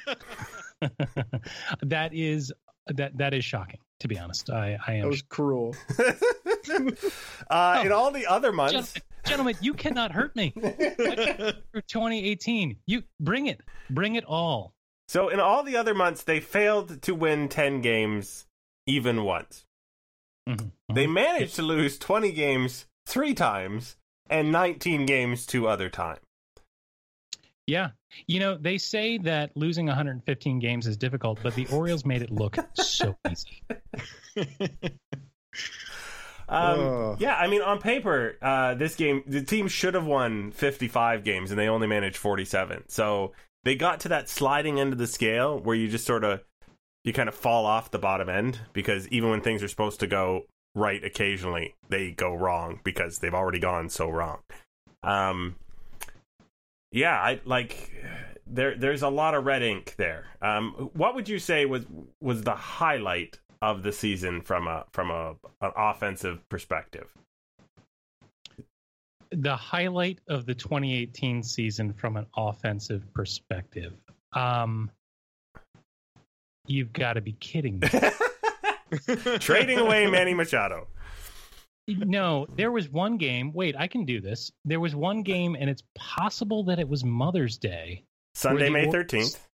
[1.83, 2.53] that is
[2.87, 3.81] that that is shocking.
[4.01, 5.09] To be honest, I, I That am.
[5.09, 5.75] was cruel.
[7.51, 8.95] uh, in all the other months,
[9.29, 10.51] Gentlemen, you cannot hurt me.
[10.57, 13.61] Through 2018, you bring it,
[13.91, 14.75] bring it all.
[15.09, 18.47] so in all the other months they failed to win 10 games
[18.87, 19.65] even once.
[20.49, 20.73] Mhm.
[20.93, 23.97] They managed to lose 20 games three times
[24.31, 26.21] and 19 games two other times.
[27.67, 27.91] Yeah.
[28.27, 32.31] You know, they say that losing 115 games is difficult, but the Orioles made it
[32.31, 33.63] look so easy.
[36.49, 41.25] Um, yeah, I mean, on paper, uh, this game, the team should have won 55
[41.25, 42.85] games, and they only managed 47.
[42.89, 43.33] So
[43.65, 46.41] they got to that sliding end of the scale where you just sort of,
[47.05, 50.07] you kind of fall off the bottom end because even when things are supposed to
[50.07, 54.39] go right occasionally, they go wrong because they've already gone so wrong.
[55.03, 55.57] Um,
[56.91, 57.93] yeah, I like
[58.47, 58.75] there.
[58.75, 60.27] There's a lot of red ink there.
[60.41, 61.85] Um, what would you say was
[62.21, 67.09] was the highlight of the season from a from a an offensive perspective?
[69.31, 73.93] The highlight of the 2018 season from an offensive perspective.
[74.33, 74.91] Um,
[76.67, 77.89] you've got to be kidding me.
[79.39, 80.87] Trading away Manny Machado.
[81.89, 83.53] no, there was one game.
[83.53, 84.51] Wait, I can do this.
[84.65, 88.95] There was one game, and it's possible that it was Mother's Day Sunday, May Orioles-
[88.95, 89.48] thirteenth.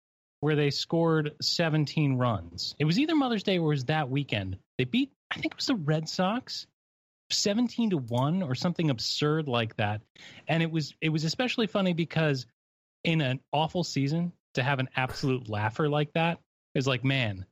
[0.44, 2.76] Where they scored 17 runs.
[2.78, 4.58] It was either Mother's Day or it was that weekend.
[4.78, 6.68] They beat, I think it was the Red Sox,
[7.30, 10.02] 17 to 1 or something absurd like that.
[10.46, 12.46] And it was it was especially funny because
[13.06, 16.40] in an awful season, to have an absolute laugher like that
[16.76, 17.46] is like, man,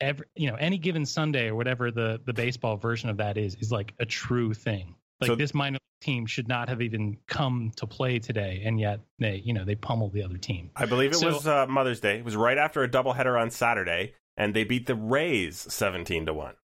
[0.00, 3.54] every you know, any given Sunday or whatever the the baseball version of that is
[3.56, 4.94] is like a true thing.
[5.20, 8.80] Like So- this minor league team should not have even come to play today, and
[8.80, 10.70] yet they you know they pummeled the other team.
[10.76, 12.18] I believe it So- was uh, Mother's Day.
[12.18, 16.32] It was right after a doubleheader on Saturday, and they beat the Rays seventeen to
[16.34, 16.54] one.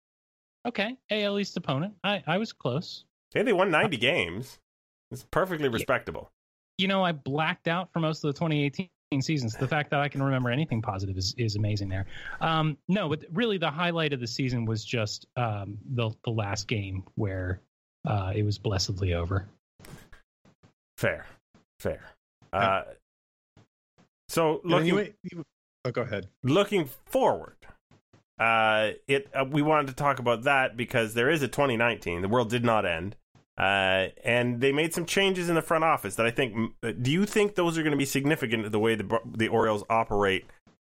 [0.66, 1.94] Okay, AL East opponent.
[2.02, 3.04] I I was close.
[3.34, 4.58] Hey, they won ninety games.
[5.10, 6.30] It's perfectly respectable.
[6.78, 8.88] you know, I blacked out for most of the 2018
[9.22, 9.54] seasons.
[9.56, 12.04] The fact that I can remember anything positive is, is amazing there.
[12.40, 16.66] Um, no, but really the highlight of the season was just um, the the last
[16.68, 17.62] game where
[18.06, 19.46] uh, it was blessedly over.
[20.98, 21.26] Fair,
[21.80, 22.00] fair.
[22.52, 22.82] Uh,
[24.28, 25.44] so And then you- you-
[25.84, 26.28] oh, go ahead.
[26.42, 27.56] looking forward,
[28.38, 32.22] uh, it uh, we wanted to talk about that because there is a 2019.
[32.22, 33.16] The world did not end,
[33.58, 36.72] uh, and they made some changes in the front office that I think.
[36.82, 39.48] uh, Do you think those are going to be significant to the way the the
[39.48, 40.46] Orioles operate,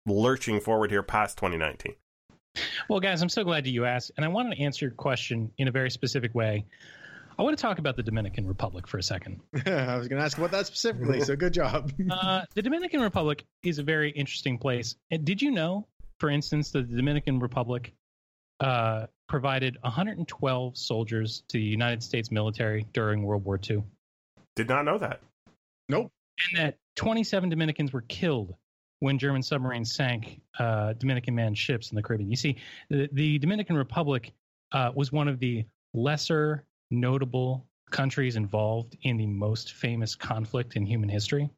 [0.05, 1.95] lurching forward here past 2019?
[2.87, 5.51] Well, guys, I'm so glad that you asked, and I want to answer your question
[5.57, 6.65] in a very specific way.
[7.37, 9.41] I want to talk about the Dominican Republic for a second.
[9.65, 11.91] I was going to ask about that specifically, so good job.
[12.11, 14.95] Uh, the Dominican Republic is a very interesting place.
[15.09, 15.87] And did you know,
[16.19, 17.93] for instance, that the Dominican Republic
[18.59, 23.83] uh, provided 112 soldiers to the United States military during World War II,
[24.55, 25.21] Did not know that.
[25.89, 26.11] nope.
[26.51, 28.53] and that 27 Dominicans were killed
[28.99, 32.29] when German submarines sank uh, Dominican manned ships in the Caribbean?
[32.29, 32.57] You see,
[32.89, 34.33] the, the Dominican Republic
[34.71, 40.85] uh, was one of the lesser notable countries involved in the most famous conflict in
[40.85, 41.49] human history.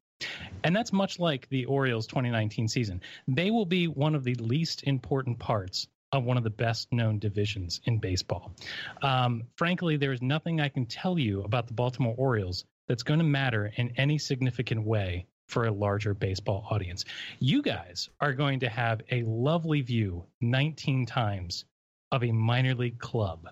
[0.64, 3.02] And that's much like the Orioles 2019 season.
[3.28, 7.20] They will be one of the least important parts of one of the best known
[7.20, 8.54] divisions in baseball.
[9.02, 13.20] Um, frankly, there is nothing I can tell you about the Baltimore Orioles that's going
[13.20, 17.06] to matter in any significant way for a larger baseball audience.
[17.40, 21.66] You guys are going to have a lovely view 19 times
[22.12, 23.50] of a minor league club.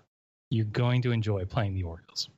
[0.53, 2.29] You're going to enjoy playing the Orioles.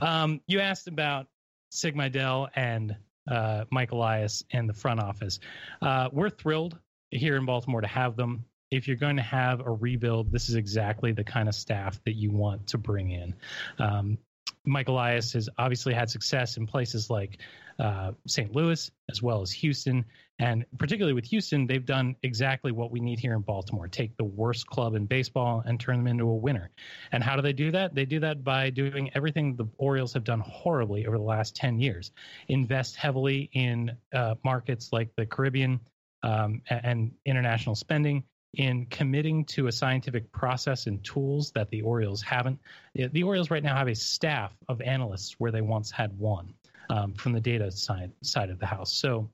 [0.00, 1.28] Um, you asked about
[1.70, 2.96] Sig Mejdal and
[3.30, 5.38] uh, Mike Elias and the front office.
[5.80, 6.76] Uh, we're thrilled
[7.12, 8.46] here in Baltimore to have them.
[8.72, 12.14] If you're going to have a rebuild, this is exactly the kind of staff that
[12.14, 13.34] you want to bring in.
[13.78, 14.18] Um,
[14.64, 17.38] Mike Elias has obviously had success in places like
[17.78, 18.52] uh, St.
[18.52, 20.04] Louis as well as Houston.
[20.42, 24.24] And particularly with Houston, they've done exactly what we need here in Baltimore take the
[24.24, 26.68] worst club in baseball and turn them into a winner.
[27.12, 27.94] And how do they do that?
[27.94, 31.78] They do that by doing everything the Orioles have done horribly over the last 10
[31.78, 32.10] years
[32.48, 35.78] invest heavily in uh, markets like the Caribbean
[36.24, 38.24] um, and international spending.
[38.54, 42.58] In committing to a scientific process and tools that the Orioles haven't,
[42.94, 46.52] the Orioles right now have a staff of analysts where they once had one
[46.90, 48.92] um, from the data side side of the house.
[48.92, 49.30] So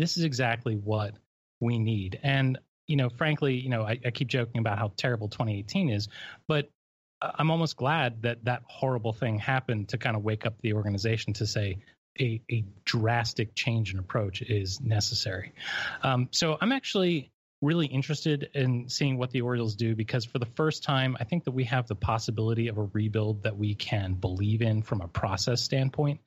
[0.00, 1.14] this is exactly what
[1.60, 2.18] we need.
[2.22, 6.08] And you know, frankly, you know, I, I keep joking about how terrible 2018 is,
[6.46, 6.70] but
[7.20, 11.32] I'm almost glad that that horrible thing happened to kind of wake up the organization
[11.34, 11.78] to say
[12.20, 15.52] a, a drastic change in approach is necessary.
[16.02, 17.30] Um, so I'm actually
[17.62, 21.44] really interested in seeing what the Orioles do because for the first time, I think
[21.44, 25.08] that we have the possibility of a rebuild that we can believe in from a
[25.08, 26.20] process standpoint.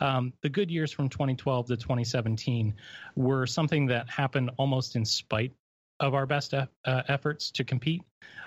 [0.00, 2.74] Um, the good years from 2012 to 2017
[3.16, 5.52] were something that happened almost in spite
[6.04, 8.02] of our best e- uh, efforts to compete.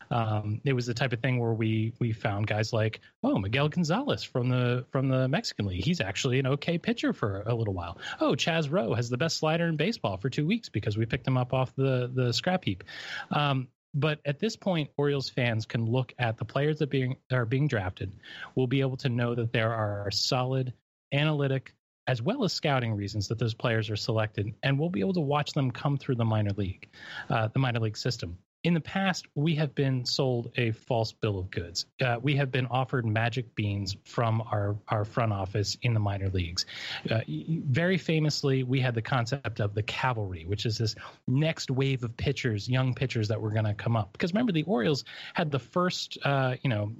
[0.09, 3.67] Um, it was the type of thing where we we found guys like oh Miguel
[3.67, 5.83] Gonzalez from the from the Mexican League.
[5.83, 7.97] He's actually an okay pitcher for a little while.
[8.21, 11.27] Oh Chaz Roe has the best slider in baseball for two weeks because we picked
[11.27, 12.83] him up off the the scrap heap.
[13.31, 17.45] Um, but at this point, Orioles fans can look at the players that being are
[17.45, 18.13] being drafted.
[18.55, 20.73] We'll be able to know that there are solid
[21.11, 21.73] analytic
[22.07, 25.21] as well as scouting reasons that those players are selected, and we'll be able to
[25.21, 26.89] watch them come through the minor league,
[27.29, 28.37] uh, the minor league system.
[28.67, 31.85] In the past, we have been sold a false bill of goods.
[32.01, 36.27] Uh, we have been offered magic beans from our, our front office in the minor
[36.27, 36.65] leagues.
[37.09, 40.95] Uh, very famously, we had the concept of the cavalry, which is this
[41.29, 44.11] next wave of pitchers, young pitchers that were going to come up.
[44.11, 46.91] Because remember, the Orioles had the first, uh, you know,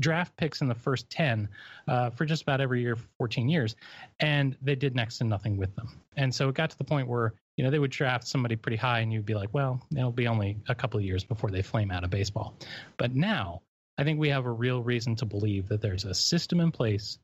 [0.00, 1.48] draft picks in the first 10
[1.86, 3.76] uh, for just about every year for 14 years,
[4.18, 6.00] and they did next to nothing with them.
[6.16, 8.76] And so it got to the point where you know they would draft somebody pretty
[8.76, 11.62] high, and you'd be like, well, it'll be only a couple of years before they
[11.62, 12.54] flame out of baseball.
[12.96, 13.62] But now
[13.98, 17.18] I think we have a real reason to believe that there's a system in place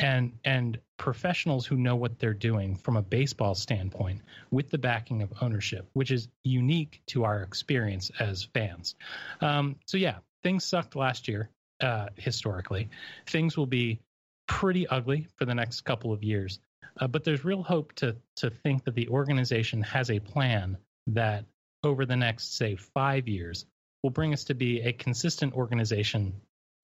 [0.00, 5.22] and and professionals who know what they're doing from a baseball standpoint with the backing
[5.22, 8.94] of ownership, which is unique to our experience as fans.
[9.40, 12.88] Um, so yeah, things sucked last year uh, historically.
[13.26, 14.00] Things will be
[14.46, 16.58] pretty ugly for the next couple of years.
[16.98, 20.76] Uh, but there's real hope to to think that the organization has a plan
[21.08, 21.44] that
[21.82, 23.66] over the next say five years
[24.02, 26.32] will bring us to be a consistent organization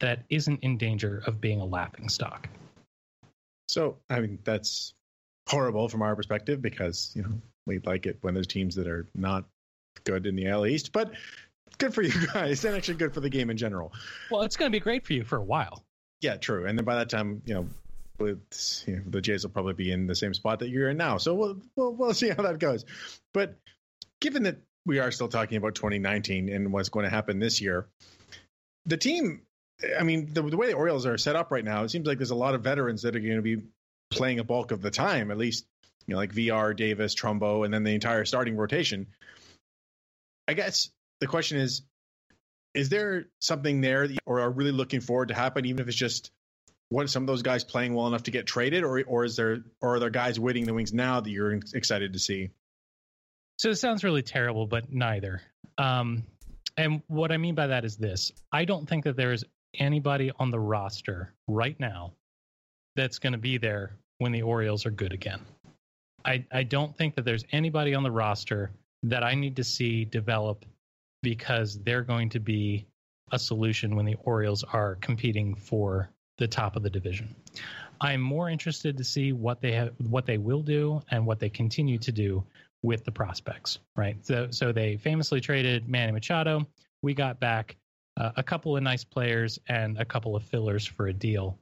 [0.00, 2.48] that isn't in danger of being a laughing stock.
[3.68, 4.94] So, I mean, that's
[5.46, 9.06] horrible from our perspective because, you know, we like it when there's teams that are
[9.14, 9.44] not
[10.04, 11.12] good in the AL East, but
[11.78, 13.92] good for you guys and actually good for the game in general.
[14.30, 15.84] Well, it's going to be great for you for a while.
[16.20, 16.66] Yeah, true.
[16.66, 17.68] And then by that time, you know,
[18.20, 20.96] with, you know, the Jays will probably be in the same spot that you're in
[20.96, 21.18] now.
[21.18, 22.84] So we'll, we'll, we'll see how that goes.
[23.32, 23.56] But
[24.20, 27.88] given that we are still talking about 2019 and what's going to happen this year,
[28.86, 29.42] the team
[29.98, 32.18] I mean, the, the, way the Orioles are set up right now, it seems like
[32.18, 33.62] there's a lot of veterans that are going to be
[34.10, 35.64] playing a bulk of the time, at least,
[36.06, 39.06] you know, like Villar, Davis, Trumbo, and then the entire starting rotation.
[40.48, 40.90] I guess
[41.20, 41.82] the question is,
[42.74, 45.88] is there something there that you, or are really looking forward to happen, even if
[45.88, 46.30] it's just
[46.90, 49.62] what some of those guys playing well enough to get traded, or or is there
[49.80, 52.50] or are there guys waiting the wings now that you're excited to see?
[53.58, 55.40] So it sounds really terrible, but neither.
[55.78, 56.24] Um,
[56.76, 59.44] and what I mean by that is this: I don't think that there is
[59.78, 62.12] anybody on the roster right now
[62.96, 65.40] that's going to be there when the Orioles are good again.
[66.24, 68.72] I, I don't think that there's anybody on the roster
[69.04, 70.66] that I need to see develop
[71.22, 72.86] because they're going to be
[73.32, 76.10] a solution when the Orioles are competing for
[76.40, 77.36] the top of the division.
[78.00, 81.50] I'm more interested to see what they have, what they will do, and what they
[81.50, 82.44] continue to do
[82.82, 83.78] with the prospects.
[83.94, 84.16] Right.
[84.26, 86.66] So, so they famously traded Manny Machado.
[87.02, 87.76] We got back
[88.16, 91.58] uh, a couple of nice players and a couple of fillers for a deal.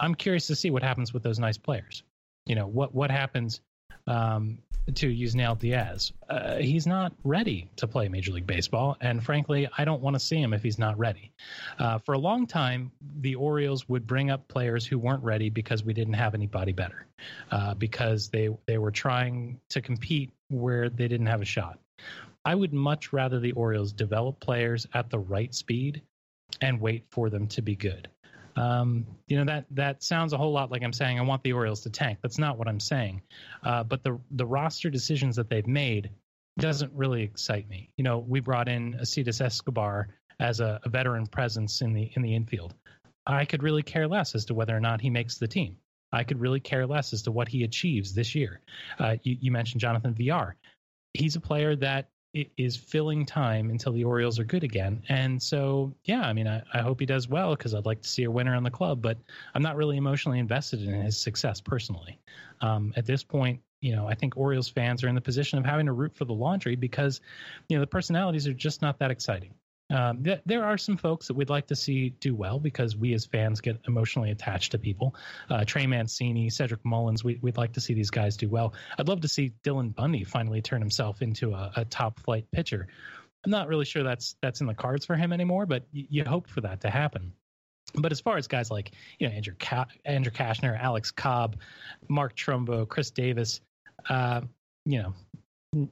[0.00, 2.02] I'm curious to see what happens with those nice players.
[2.44, 3.60] You know what what happens
[4.06, 4.58] um,
[4.94, 6.12] to Yusniel Diaz.
[6.28, 10.20] Uh, he's not ready to play Major League Baseball, and frankly, I don't want to
[10.20, 11.30] see him if he's not ready.
[11.78, 15.84] Uh, for a long time, the Orioles would bring up players who weren't ready because
[15.84, 17.06] we didn't have anybody better,
[17.50, 21.78] uh, because they they were trying to compete where they didn't have a shot.
[22.44, 26.02] I would much rather the Orioles develop players at the right speed
[26.60, 28.08] and wait for them to be good.
[28.58, 31.52] Um, you know that that sounds a whole lot like I'm saying I want the
[31.52, 32.18] Orioles to tank.
[32.22, 33.22] That's not what I'm saying.
[33.62, 36.10] Uh, but the the roster decisions that they've made
[36.58, 37.90] doesn't really excite me.
[37.96, 40.08] You know, we brought in Alcides Escobar
[40.40, 42.74] as a, a veteran presence in the in the infield.
[43.26, 45.76] I could really care less as to whether or not he makes the team.
[46.10, 48.60] I could really care less as to what he achieves this year.
[48.98, 50.56] Uh, you, you mentioned Jonathan Villar.
[51.12, 55.02] He's a player that is filling time until the Orioles are good again.
[55.08, 58.08] And so, yeah, I mean, I, I hope he does well because I'd like to
[58.08, 59.18] see a winner on the club, but
[59.54, 62.18] I'm not really emotionally invested in his success personally.
[62.60, 65.64] Um, at this point, you know, I think Orioles fans are in the position of
[65.64, 67.20] having to root for the laundry because,
[67.68, 69.54] you know, the personalities are just not that exciting.
[69.90, 73.14] Um, th- there are some folks that we'd like to see do well because we
[73.14, 75.14] as fans get emotionally attached to people.
[75.48, 78.74] Uh, Trey Mancini, Cedric Mullins, we, would like to see these guys do well.
[78.98, 82.86] I'd love to see Dylan Bundy finally turn himself into a, a top flight pitcher.
[83.44, 86.24] I'm not really sure that's that's in the cards for him anymore, but y- you
[86.24, 87.32] hope for that to happen.
[87.94, 91.56] But as far as guys like you know Andrew Ka- Andrew Cashner, Alex Cobb,
[92.08, 93.60] Mark Trumbo, Chris Davis,
[94.10, 94.42] uh,
[94.84, 95.14] you know,
[95.74, 95.90] n-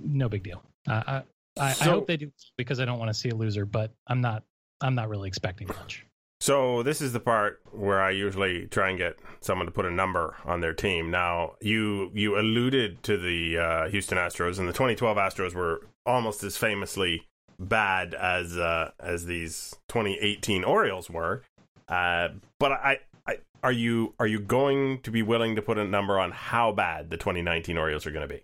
[0.00, 0.62] no big deal.
[0.88, 1.22] Uh,
[1.58, 3.92] I, so, I hope they do because I don't want to see a loser, but
[4.06, 4.44] I'm not.
[4.80, 6.04] I'm not really expecting much.
[6.40, 9.90] So this is the part where I usually try and get someone to put a
[9.90, 11.10] number on their team.
[11.10, 16.44] Now you you alluded to the uh, Houston Astros, and the 2012 Astros were almost
[16.44, 17.26] as famously
[17.58, 21.42] bad as uh, as these 2018 Orioles were.
[21.88, 22.28] Uh,
[22.58, 26.18] but I, I are you are you going to be willing to put a number
[26.18, 28.42] on how bad the 2019 Orioles are going to be?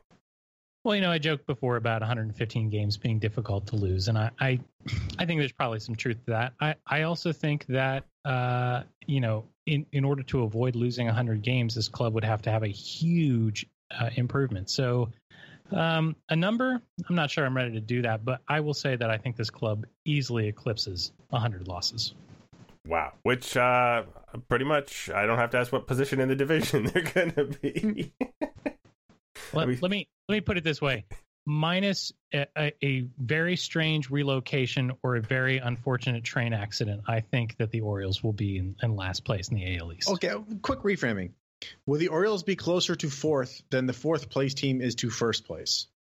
[0.85, 4.31] Well, you know, I joked before about 115 games being difficult to lose, and I,
[4.41, 4.59] I,
[5.17, 6.55] I think there's probably some truth to that.
[6.61, 11.41] I, I also think that, uh, you know, in in order to avoid losing 100
[11.43, 14.71] games, this club would have to have a huge uh, improvement.
[14.71, 15.11] So,
[15.71, 18.97] um, a number, I'm not sure I'm ready to do that, but I will say
[18.97, 22.13] that I think this club easily eclipses 100 losses.
[22.89, 24.03] Wow, which uh,
[24.49, 27.45] pretty much I don't have to ask what position in the division they're going to
[27.45, 28.13] be.
[29.53, 31.05] let, let me let me put it this way
[31.47, 37.57] minus a, a, a, very strange relocation or a very unfortunate train accident, I think
[37.57, 40.09] that the Orioles will be in, in, last place in the AL East.
[40.09, 40.33] Okay,
[40.63, 41.31] quick reframing.
[41.87, 45.45] Will the Orioles be closer to fourth than the fourth place team is to first
[45.45, 45.87] place?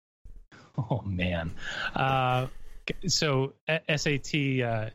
[0.92, 1.56] Oh man.
[1.96, 2.46] Uh,
[3.08, 4.90] so SAT uh,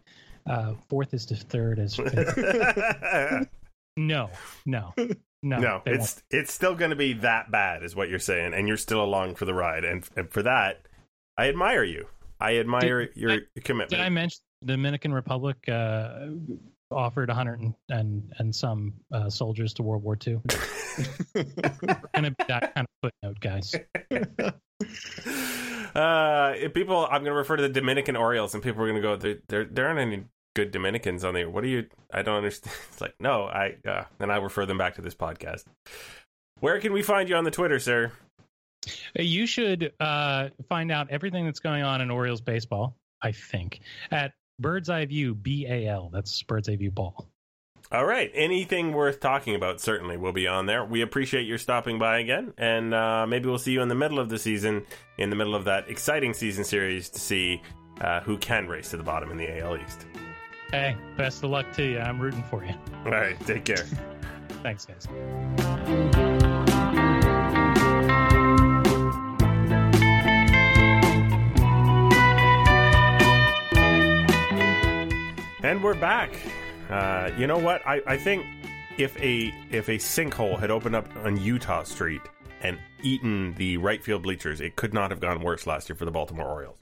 [0.47, 1.99] uh, fourth is to third is
[3.97, 4.31] no,
[4.65, 4.95] no.
[5.43, 6.23] No, no, it's won't.
[6.31, 9.35] it's still going to be that bad, is what you're saying, and you're still along
[9.35, 9.85] for the ride.
[9.85, 10.87] And, and for that,
[11.37, 12.07] I admire you.
[12.41, 13.91] I admire did, your I, commitment.
[13.91, 16.27] Did I mention the Dominican Republic uh,
[16.93, 20.39] offered 100 and and, and some uh, soldiers to World War II.
[21.35, 21.45] We're
[22.15, 23.75] gonna be that kind of footnote, guys.
[25.95, 29.03] uh, people, I'm going to refer to the Dominican Orioles, and people are going to
[29.03, 30.25] go, there, there, there aren't any
[30.55, 31.49] good Dominicans on there.
[31.49, 31.87] What are you?
[32.13, 32.75] I don't understand.
[32.93, 33.77] It's like, no, I.
[33.87, 35.65] Uh, and I refer them back to this podcast.
[36.61, 38.13] Where can we find you on the Twitter, sir?
[39.17, 42.97] You should uh, find out everything that's going on in Orioles baseball.
[43.21, 43.81] I think
[44.11, 46.11] at Bird's Eye View BAL.
[46.13, 47.27] That's Bird's Eye View Ball.
[47.91, 48.31] All right.
[48.35, 50.85] Anything worth talking about certainly will be on there.
[50.85, 54.19] We appreciate your stopping by again, and uh, maybe we'll see you in the middle
[54.19, 54.87] of the season,
[55.19, 57.61] in the middle of that exciting season series to see
[58.01, 60.07] uh, who can race to the bottom in the AL East.
[60.73, 61.99] Hey, best of luck to you.
[61.99, 62.73] I'm rooting for you.
[63.05, 63.39] All right.
[63.47, 63.77] Take care.
[64.63, 65.07] Thanks, guys.
[75.63, 76.35] And we're back.
[76.89, 77.87] Uh, you know what?
[77.87, 78.47] I, I think
[78.97, 82.23] if a if a sinkhole had opened up on Eutaw Street
[82.63, 86.07] and eaten the right field bleachers, it could not have gone worse last year for
[86.07, 86.79] the Baltimore Orioles.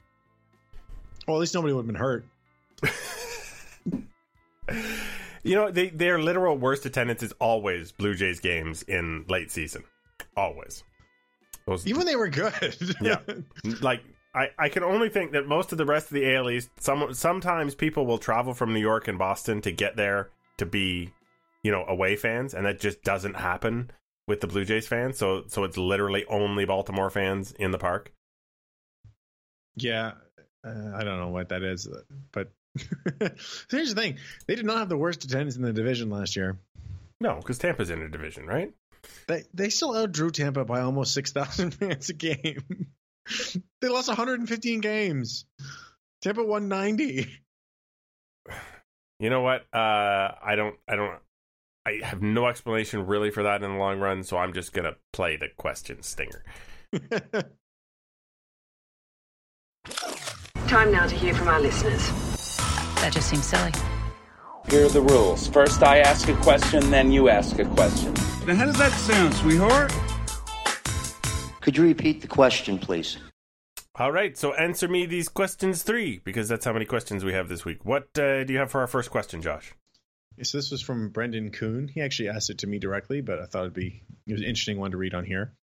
[1.27, 2.25] Well, at least nobody would have been hurt.
[5.43, 9.83] You know, they, their literal worst attendance is always Blue Jays games in late season.
[10.37, 10.83] Always.
[11.65, 12.75] Those, Even they were good.
[13.01, 13.19] yeah.
[13.81, 14.03] like
[14.35, 17.13] I, I can only think that most of the rest of the AL East, some
[17.13, 21.11] sometimes people will travel from New York and Boston to get there to be,
[21.63, 23.91] you know, away fans, and that just doesn't happen
[24.27, 25.17] with the Blue Jays fans.
[25.17, 28.13] So so it's literally only Baltimore fans in the park.
[29.75, 30.13] Yeah,
[30.63, 31.87] uh, I don't know what that is,
[32.31, 32.51] but
[33.69, 34.17] here's the thing:
[34.47, 36.57] they did not have the worst attendance in the division last year.
[37.19, 38.73] No, because Tampa's in a division, right?
[39.27, 42.87] They they still outdrew Tampa by almost six thousand fans a game.
[43.81, 45.45] they lost 115 games.
[46.21, 47.27] Tampa won 90.
[49.19, 49.61] You know what?
[49.73, 50.75] Uh, I don't.
[50.87, 51.19] I don't.
[51.85, 54.95] I have no explanation really for that in the long run, so I'm just gonna
[55.13, 56.43] play the question stinger.
[60.67, 62.30] Time now to hear from our listeners.
[63.01, 63.71] That just seems silly.
[64.69, 65.47] Here are the rules.
[65.47, 68.13] First, I ask a question, then you ask a question.
[68.45, 69.91] Now, how does that sound, sweetheart?
[71.61, 73.17] Could you repeat the question, please?
[73.95, 77.49] All right, so answer me these questions three, because that's how many questions we have
[77.49, 77.83] this week.
[77.83, 79.73] What uh, do you have for our first question, Josh?
[80.43, 81.87] So this was from Brendan Kuhn.
[81.87, 84.47] He actually asked it to me directly, but I thought it'd be it was an
[84.47, 85.53] interesting one to read on here.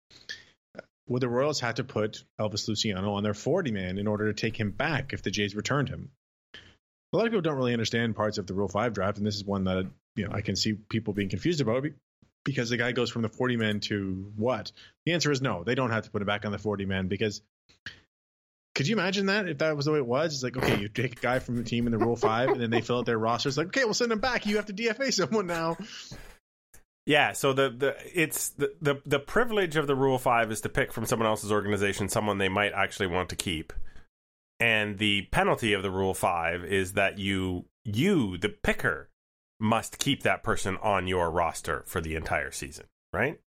[1.07, 4.35] Would the Royals have to put Elvis Luciano on their 40 man in order to
[4.35, 6.11] take him back if the Jays returned him?
[7.13, 9.37] A lot of people don't really understand parts of the Rule 5 draft, and this
[9.37, 11.85] is one that you know I can see people being confused about
[12.45, 14.73] because the guy goes from the 40 man to what?
[15.07, 15.65] The answer is no.
[15.65, 17.43] They don't have to put him back on the 40 man because
[18.75, 20.33] could you imagine that if that was the way it was?
[20.35, 22.61] It's like, okay, you take a guy from the team in the Rule 5 and
[22.61, 23.49] then they fill out their roster.
[23.49, 24.47] It's like, okay, we'll send him back.
[24.47, 25.77] You have to DFA someone now.
[27.05, 30.69] Yeah, so the, the it's the, the the privilege of the Rule Five is to
[30.69, 33.73] pick from someone else's organization someone they might actually want to keep,
[34.61, 39.11] and the penalty of the Rule Five is that you you the picker
[39.61, 43.41] must keep that person on your roster for the entire season, right?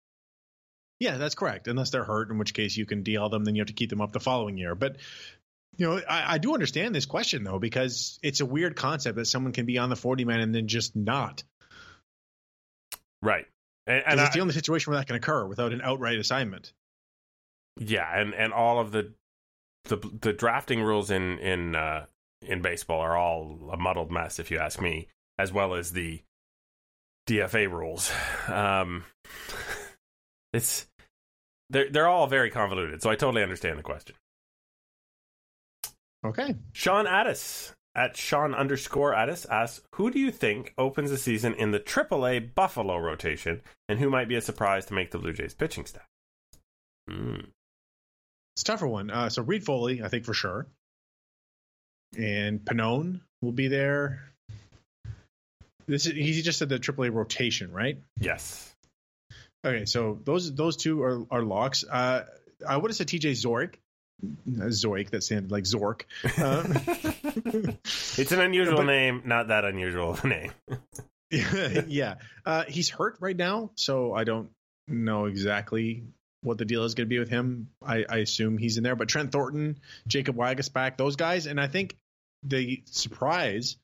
[0.98, 1.66] Yeah, that's correct.
[1.68, 3.90] Unless they're hurt, in which case you can DL them, then you have to keep
[3.90, 4.74] them up the following year.
[4.74, 4.96] But
[5.76, 9.26] you know, I, I do understand this question though because it's a weird concept that
[9.26, 11.42] someone can be on the forty man and then just not.
[13.22, 13.46] Right.
[13.86, 16.72] And, and it's I, the only situation where that can occur without an outright assignment.
[17.78, 19.14] Yeah, and and all of the
[19.84, 22.06] the the drafting rules in in uh,
[22.42, 25.08] in baseball are all a muddled mess, if you ask me,
[25.38, 26.22] as well as the
[27.28, 28.12] DFA rules.
[28.48, 29.04] Um,
[30.52, 30.86] it's
[31.70, 34.16] they're they're all very convoluted, so I totally understand the question.
[36.24, 41.54] Okay, Sean Addis at Sean underscore Addis asks, "Who do you think opens the season
[41.54, 45.32] in the AAA Buffalo rotation, and who might be a surprise to make the Blue
[45.32, 46.08] Jays pitching staff?"
[47.08, 47.50] Mm.
[48.54, 49.10] It's a tougher one.
[49.10, 50.66] Uh, so Reid-Foley, I think for sure,
[52.16, 54.32] and Pannone will be there.
[55.86, 57.98] This is, he just said the AAA rotation, right?
[58.18, 58.74] Yes.
[59.64, 61.84] Okay, so those those two are are locks.
[61.84, 62.24] Uh,
[62.66, 63.74] I would have said TJ Zork.
[64.46, 66.02] Zoik, that sounded like Zork.
[66.24, 66.64] Uh,
[68.20, 70.52] it's an unusual but, name, not that unusual of a name.
[71.88, 74.50] yeah, uh, he's hurt right now, so I don't
[74.88, 76.04] know exactly
[76.42, 77.68] what the deal is going to be with him.
[77.84, 81.66] I, I, assume he's in there, but Trent Thornton, Jacob Waguespack, those guys, and I
[81.66, 81.96] think
[82.42, 83.76] the surprise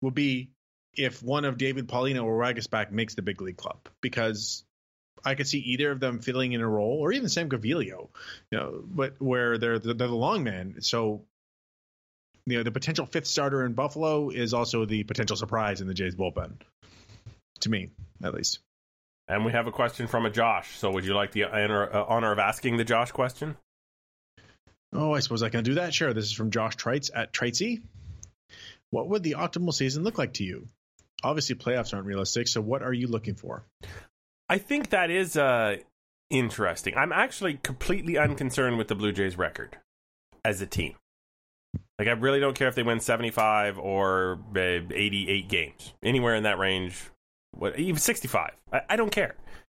[0.00, 0.50] will be
[0.94, 4.64] if one of David Paulino or Waguespack makes the big league club because
[5.24, 8.08] I could see either of them filling in a role, or even Sam Gaviglio,
[8.50, 10.76] you know, but where they're the, they're the long man.
[10.80, 11.24] So
[12.46, 15.94] you know the potential fifth starter in Buffalo is also the potential surprise in the
[15.94, 16.52] Jays bullpen.
[17.60, 17.90] To me,
[18.22, 18.60] at least.
[19.28, 20.76] And we have a question from a Josh.
[20.78, 23.56] So would you like the honor, uh, honor of asking the Josh question?
[24.92, 25.92] Oh, I suppose I can do that.
[25.92, 26.12] Sure.
[26.14, 27.82] This is from Josh Trites at Tritesy.
[28.90, 30.68] What would the optimal season look like to you?
[31.24, 32.46] Obviously, playoffs aren't realistic.
[32.46, 33.64] So, what are you looking for?
[34.48, 35.78] I think that is uh,
[36.30, 36.96] interesting.
[36.96, 39.76] I'm actually completely unconcerned with the Blue Jays record
[40.44, 40.94] as a team.
[41.98, 46.44] Like, I really don't care if they win 75 or uh, 88 games, anywhere in
[46.44, 47.10] that range.
[47.58, 48.50] What even 65?
[48.72, 49.34] I, I don't care,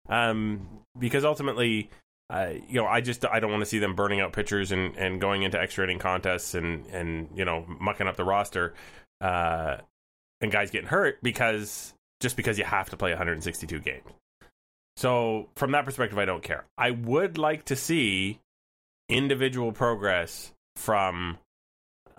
[0.09, 0.67] um,
[0.97, 1.89] because ultimately,
[2.29, 4.95] uh, you know, I just I don't want to see them burning out pitchers and,
[4.97, 8.73] and going into extra inning contests and and you know mucking up the roster,
[9.21, 9.77] uh,
[10.41, 14.03] and guys getting hurt because just because you have to play 162 games.
[14.97, 16.65] So from that perspective, I don't care.
[16.77, 18.39] I would like to see
[19.07, 21.37] individual progress from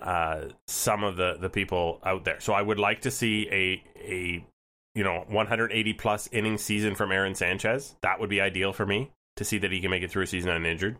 [0.00, 2.40] uh, some of the the people out there.
[2.40, 4.44] So I would like to see a a
[4.94, 7.94] you know 180 plus inning season from Aaron Sanchez.
[8.02, 10.26] That would be ideal for me to see that he can make it through a
[10.26, 10.96] season uninjured.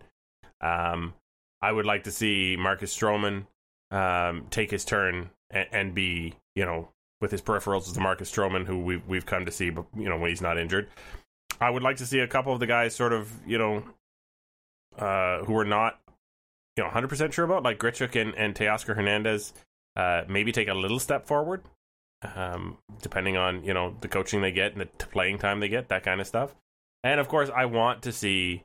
[0.61, 1.14] Um,
[1.62, 3.47] I would like to see Marcus Stroman
[3.91, 8.30] um, take his turn and, and, be you know with his peripherals as the Marcus
[8.30, 10.88] Stroman who we've we've come to see, but you know when he's not injured.
[11.61, 13.82] I would like to see a couple of the guys sort of you know
[14.99, 15.99] uh, who are not
[16.76, 19.53] you know 100% sure about like Grichuk and, and Teoscar Hernandez
[19.97, 21.62] uh, maybe take a little step forward
[22.22, 25.88] um, depending on you know the coaching they get and the playing time they get,
[25.88, 26.54] that kind of stuff.
[27.02, 28.64] And of course, I want to see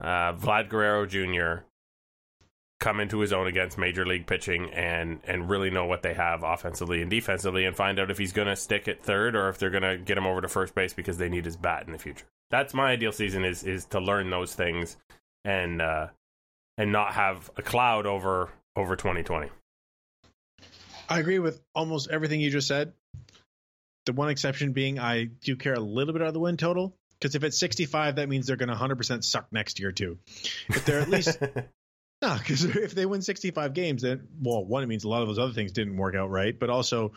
[0.00, 1.64] uh, Vlad Guerrero Jr.
[2.80, 6.42] come into his own against major league pitching and and really know what they have
[6.42, 9.58] offensively and defensively, and find out if he's going to stick at third or if
[9.58, 11.92] they're going to get him over to first base because they need his bat in
[11.92, 12.26] the future.
[12.50, 14.96] That's my ideal season is is to learn those things
[15.44, 16.08] and uh,
[16.78, 19.50] and not have a cloud over over 2020.
[21.12, 22.94] I agree with almost everything you just said.
[24.06, 27.34] The one exception being I do care a little bit about the win total because
[27.34, 30.18] if it's 65, that means they're going to 100% suck next year too.
[30.70, 31.38] If they're at least
[32.22, 35.28] no, because if they win 65 games, then well, one it means a lot of
[35.28, 37.12] those other things didn't work out right, but also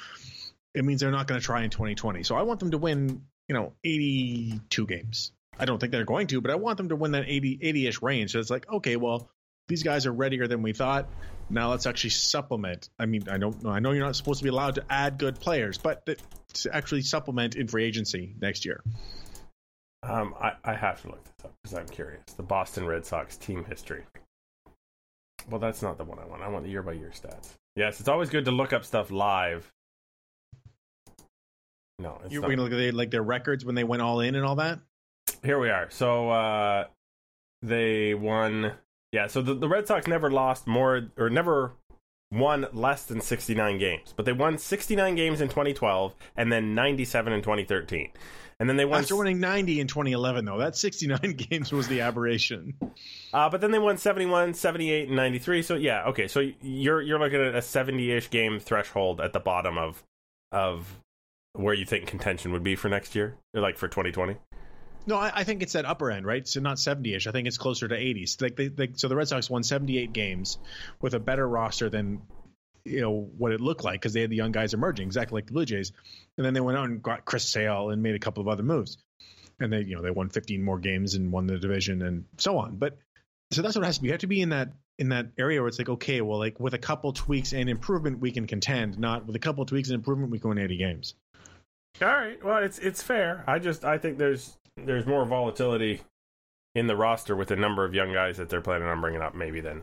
[0.74, 2.24] it means they're not going to try in 2020.
[2.24, 5.32] So I want them to win, you know, 82 games.
[5.58, 8.02] I don't think they're going to, but I want them to win that 80 80ish
[8.02, 8.34] range.
[8.34, 9.30] So it's like, okay, well,
[9.68, 11.08] these guys are readier than we thought.
[11.50, 12.90] Now let's actually supplement.
[12.98, 13.70] I mean, I don't know.
[13.70, 16.06] I know you're not supposed to be allowed to add good players, but
[16.54, 18.82] to actually supplement in free agency next year.
[20.04, 22.24] Um, I, I have to look this up because I'm curious.
[22.38, 24.04] The Boston Red Sox team history.
[25.50, 26.42] Well, that's not the one I want.
[26.42, 27.50] I want the year by year stats.
[27.76, 29.72] Yes, it's always good to look up stuff live.
[32.00, 34.46] No, you're going to look at like their records when they went all in and
[34.46, 34.80] all that.
[35.44, 35.90] Here we are.
[35.92, 36.86] So uh,
[37.62, 38.74] they won
[39.16, 41.72] yeah, so the, the Red Sox never lost more or never
[42.34, 47.32] won less than 69 games, but they won 69 games in 2012 and then 97
[47.32, 48.12] in 2013.
[48.60, 50.58] And then they won after winning 90 in 2011 though.
[50.58, 52.74] That 69 games was the aberration.
[53.34, 55.62] Uh, but then they won 71, 78 and 93.
[55.62, 56.28] So yeah, okay.
[56.28, 60.04] So you're you're looking at a 70ish game threshold at the bottom of
[60.52, 61.00] of
[61.54, 64.36] where you think contention would be for next year, like for 2020.
[65.08, 66.48] No, I, I, think it's that upper end, right?
[66.48, 67.28] So not 70ish.
[67.28, 68.42] I think it's closer to 80s.
[68.42, 70.58] Like they, they, so the Red Sox won 78 games
[71.02, 72.22] with a better roster than
[72.86, 75.48] you know what it looked like because they had the young guys emerging, exactly like
[75.48, 75.92] the Blue Jays.
[76.38, 78.64] And then they went out and got Chris Sale and made a couple of other
[78.64, 78.98] moves.
[79.60, 82.58] And they, you know, they won 15 more games and won the division and so
[82.58, 82.76] on.
[82.76, 82.98] But
[83.52, 84.08] so that's what it has to be.
[84.08, 86.60] You have to be in that in that area where it's like, okay, well, like
[86.60, 88.98] with a couple tweaks and improvement, we can contend.
[88.98, 91.16] Not with a couple tweaks and improvement, we can win 80 games.
[92.02, 92.44] All right.
[92.44, 93.44] Well, it's it's fair.
[93.48, 96.02] I just I think there's there's more volatility
[96.74, 99.34] in the roster with the number of young guys that they're planning on bringing up,
[99.34, 99.82] maybe then.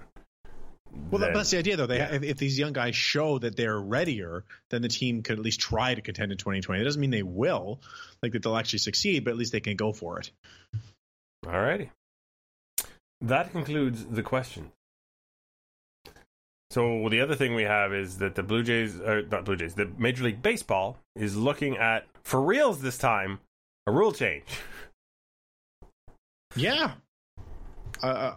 [1.10, 1.86] Well, than, that's the idea, though.
[1.86, 2.14] They yeah.
[2.14, 5.60] if, if, these young guys show that they're readier, then the team could at least
[5.60, 6.80] try to contend in 2020.
[6.80, 7.80] It doesn't mean they will,
[8.22, 10.30] like that they'll actually succeed, but at least they can go for it.
[11.46, 11.90] All righty.
[13.22, 14.72] That concludes the question.
[16.70, 19.74] So the other thing we have is that the Blue Jays, or not Blue Jays,
[19.74, 23.40] the Major League Baseball is looking at for reals this time
[23.86, 24.44] a rule change.
[26.56, 26.92] Yeah.
[28.02, 28.34] Uh,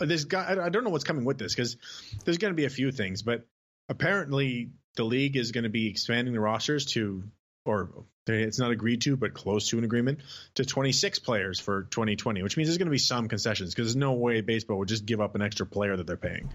[0.00, 1.76] uh this guy, I don't know what's coming with this because
[2.24, 3.46] there's going to be a few things, but
[3.88, 7.22] apparently the league is going to be expanding the rosters to,
[7.64, 10.20] or it's not agreed to, but close to an agreement
[10.54, 13.96] to 26 players for 2020, which means there's going to be some concessions because there's
[13.96, 16.50] no way baseball would just give up an extra player that they're paying.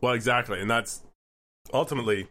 [0.00, 1.02] Well, exactly, and that's
[1.72, 2.28] ultimately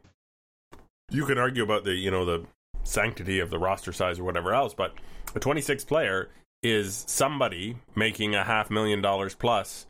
[1.11, 2.45] you can argue about the you know the
[2.84, 4.93] sanctity of the roster size or whatever else, but
[5.36, 6.30] a 26 player
[6.64, 9.86] is somebody making a half million dollars plus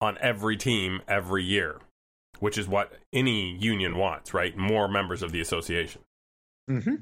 [0.00, 1.78] on every team every year.
[2.40, 4.56] which is what any union wants, right?
[4.56, 6.02] More members of the association.
[6.68, 6.96] Mm-hmm.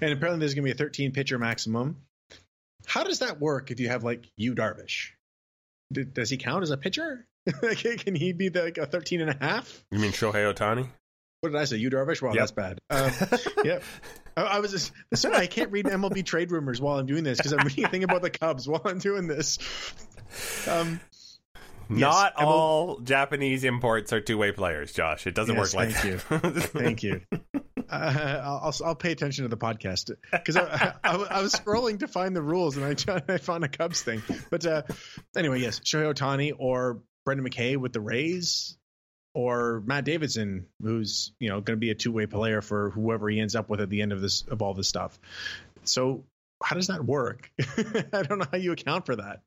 [0.00, 1.98] And apparently, there's going to be a 13 pitcher maximum.
[2.86, 5.10] How does that work if you have like you Darvish?
[5.92, 7.26] D- does he count as a pitcher?
[7.98, 9.84] Can he be the, like a 13 and a half?
[9.90, 10.88] You mean Shohei Ohtani?
[11.44, 11.76] What did I say?
[11.76, 12.22] Yu Darvish?
[12.22, 12.40] Well, Yep.
[12.40, 12.78] that's bad.
[12.88, 13.12] Um,
[13.64, 13.82] yep.
[14.34, 15.36] I, I was just sorry.
[15.36, 18.02] I can't read MLB trade rumors while I'm doing this because I'm reading a thing
[18.04, 19.58] about the Cubs while I'm doing this.
[20.66, 21.00] Um,
[21.90, 25.26] Not we'll- all Japanese imports are two way players, Josh.
[25.26, 26.62] It doesn't Yes, work like thank that.
[26.72, 27.20] Thank you.
[27.86, 32.00] Uh, I'll, I'll I'll pay attention to the podcast because I, I, I was scrolling
[32.00, 34.22] to find the rules and I I found a Cubs thing.
[34.50, 34.82] But uh,
[35.36, 38.78] anyway, yes, Shohei Ohtani or Brendan McKay with the Rays,
[39.34, 43.28] or Matt Davidson, who's you know going to be a two way player for whoever
[43.28, 45.18] he ends up with at the end of this of all this stuff.
[45.84, 46.24] So
[46.62, 47.50] how does that work?
[48.12, 49.42] I don't know how you account for that.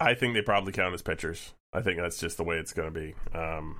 [0.00, 1.52] I think they probably count as pitchers.
[1.72, 3.14] I think that's just the way it's going to be.
[3.34, 3.76] Um,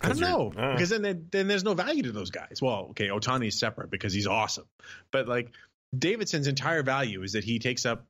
[0.00, 2.60] I don't know uh, because then then then there's no value to those guys.
[2.62, 4.66] Well, okay, Ohtani's separate because he's awesome,
[5.12, 5.50] but like
[5.96, 8.06] Davidson's entire value is that he takes up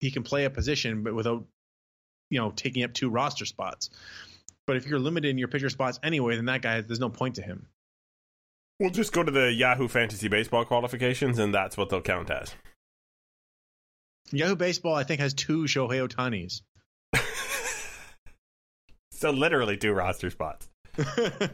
[0.00, 1.44] he can play a position but without
[2.30, 3.90] you know taking up two roster spots.
[4.66, 7.34] But if you're limited in your pitcher spots anyway, then that guy there's no point
[7.36, 7.66] to him.
[8.80, 12.54] we'll just go to the Yahoo Fantasy Baseball qualifications, and that's what they'll count as.
[14.32, 16.62] Yahoo Baseball I think has two Shohei Ohtanis.
[19.10, 20.68] So literally two roster spots.
[20.96, 21.48] How-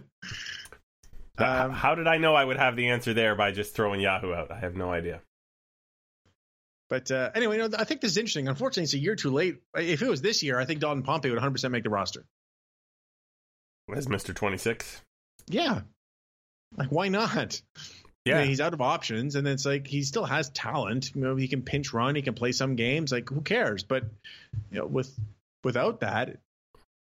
[1.39, 4.33] Um, How did I know I would have the answer there by just throwing Yahoo
[4.33, 4.51] out?
[4.51, 5.21] I have no idea.
[6.89, 8.49] But uh, anyway, no, I think this is interesting.
[8.49, 9.59] Unfortunately, it's a year too late.
[9.77, 12.25] If it was this year, I think Dalton Pompey would 100% make the roster.
[13.95, 15.03] As Mister Twenty Six.
[15.49, 15.81] Yeah.
[16.77, 17.61] Like, why not?
[18.25, 18.35] Yeah.
[18.37, 21.15] You know, he's out of options, and it's like he still has talent.
[21.15, 23.11] You know, he can pinch run, he can play some games.
[23.11, 23.83] Like, who cares?
[23.83, 24.05] But
[24.71, 25.13] you know, with
[25.65, 26.39] without that,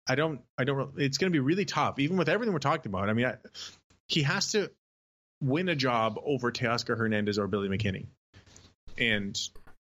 [0.07, 0.91] I don't, I don't.
[0.97, 3.09] It's going to be really tough, even with everything we're talking about.
[3.09, 3.35] I mean, I,
[4.07, 4.69] he has to
[5.41, 8.05] win a job over Teoscar Hernandez or Billy McKinney,
[8.97, 9.39] and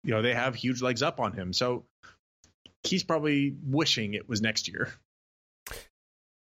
[0.03, 1.51] you know they have huge legs up on him.
[1.51, 1.83] So
[2.83, 4.91] he's probably wishing it was next year.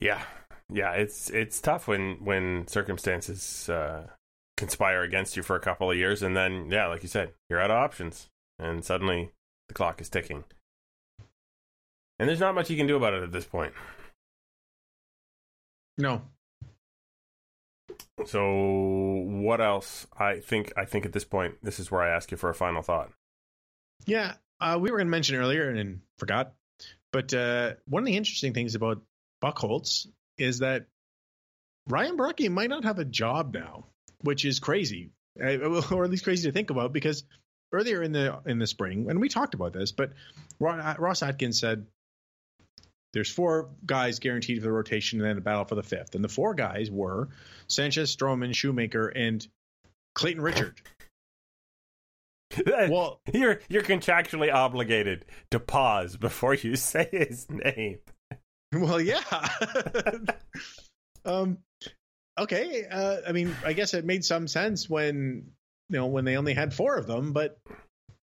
[0.01, 0.21] Yeah,
[0.69, 0.91] yeah.
[0.93, 4.07] It's it's tough when when circumstances uh,
[4.57, 7.61] conspire against you for a couple of years, and then yeah, like you said, you're
[7.61, 8.29] out of options,
[8.59, 9.31] and suddenly
[9.69, 10.43] the clock is ticking,
[12.19, 13.73] and there's not much you can do about it at this point.
[15.97, 16.23] No,
[18.25, 20.07] So what else?
[20.17, 22.55] I think I think at this point, this is where I ask you for a
[22.55, 23.11] final thought.
[24.05, 26.53] Yeah, uh, we were going to mention earlier and forgot,
[27.11, 29.01] but uh, one of the interesting things about
[29.43, 30.85] Buchholz is that
[31.87, 33.85] Ryan Borucki might not have a job now,
[34.21, 35.11] which is crazy,
[35.41, 35.57] uh,
[35.91, 36.93] or at least crazy to think about.
[36.93, 37.23] Because
[37.71, 40.11] earlier in the in the spring, and we talked about this, but
[40.59, 41.85] Ross Atkins said
[43.13, 46.23] there's four guys guaranteed for the rotation and then a battle for the fifth, and
[46.23, 47.29] the four guys were
[47.67, 49.45] Sanchez, Stroman, Shoemaker, and
[50.15, 50.81] Clayton Richard.
[52.65, 57.99] well, you're you're contractually obligated to pause before you say his name.
[58.73, 59.21] Well, yeah.
[61.25, 61.57] um,
[62.39, 62.85] okay.
[62.89, 65.51] Uh, I mean, I guess it made some sense when
[65.89, 67.59] you know when they only had four of them, but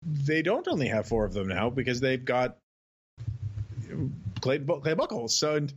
[0.05, 2.57] they don't only have four of them now because they've got
[4.41, 5.31] Clay, Clay Buchholz.
[5.31, 5.73] So and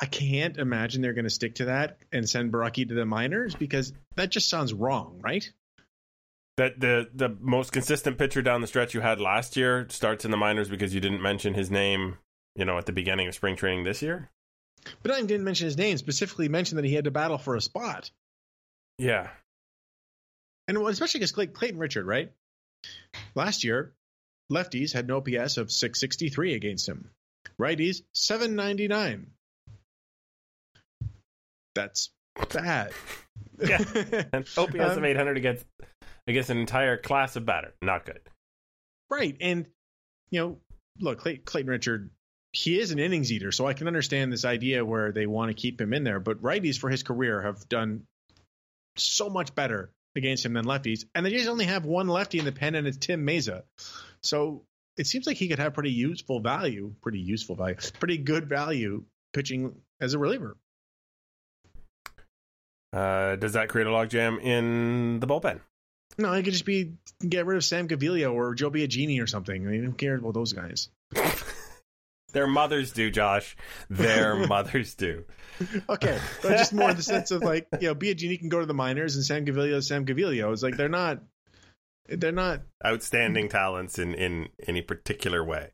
[0.00, 3.54] I can't imagine they're going to stick to that and send Borucki to the minors
[3.54, 5.50] because that just sounds wrong, right?
[6.56, 10.30] That the the most consistent pitcher down the stretch you had last year starts in
[10.30, 12.16] the minors because you didn't mention his name,
[12.56, 14.30] you know, at the beginning of spring training this year.
[15.02, 15.98] But I didn't mention his name.
[15.98, 18.10] Specifically, mentioned that he had to battle for a spot.
[18.98, 19.28] Yeah,
[20.68, 22.32] and especially because Clayton Richard, right?
[23.34, 23.92] Last year,
[24.50, 27.10] lefties had an OPS of 663 against him.
[27.60, 29.28] Righties, 799.
[31.74, 32.10] That's
[32.52, 32.92] bad.
[33.58, 33.78] yeah.
[34.32, 35.64] And OPS of Um, 800 against
[36.26, 38.20] against an entire class of batter, not good.
[39.08, 39.36] Right.
[39.40, 39.66] And,
[40.30, 40.58] you know,
[40.98, 42.10] look, Clay, Clayton Richard,
[42.56, 45.54] he is an innings eater, so I can understand this idea where they want to
[45.54, 46.20] keep him in there.
[46.20, 48.04] But righties for his career have done
[48.96, 51.04] so much better against him than lefties.
[51.14, 53.64] And the Jays only have one lefty in the pen, and it's Tim Mayza.
[54.22, 54.62] So
[54.96, 59.04] it seems like he could have pretty useful value, pretty useful value, pretty good value
[59.34, 60.56] pitching as a reliever.
[62.94, 65.60] Uh, does that create a logjam in the bullpen?
[66.16, 69.66] No, it could just be get rid of Sam Gaviglio or Joe Biagini or something.
[69.66, 70.88] I mean, who cares about those guys?
[72.32, 73.56] Their mothers do, Josh.
[73.88, 75.24] Their mothers do.
[75.88, 78.66] Okay, but just more in the sense of like, you know, Biagini can go to
[78.66, 80.52] the minors and Sam Gaviglio, is Sam Gaviglio.
[80.52, 81.22] It's like they're not,
[82.08, 82.62] they're not.
[82.84, 85.70] Outstanding talents in in any particular way.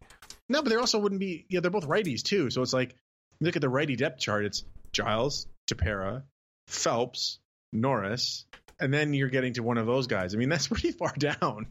[0.49, 1.47] No, but they also wouldn't be.
[1.49, 2.51] Yeah, they're both righties too.
[2.51, 2.95] So it's like
[3.41, 4.45] look at the righty depth chart.
[4.45, 6.23] It's Giles, Tepera,
[6.69, 7.39] Phelps,
[7.73, 8.47] Norris,
[8.79, 10.35] and then you're getting to one of those guys.
[10.35, 11.67] I mean, that's pretty far down.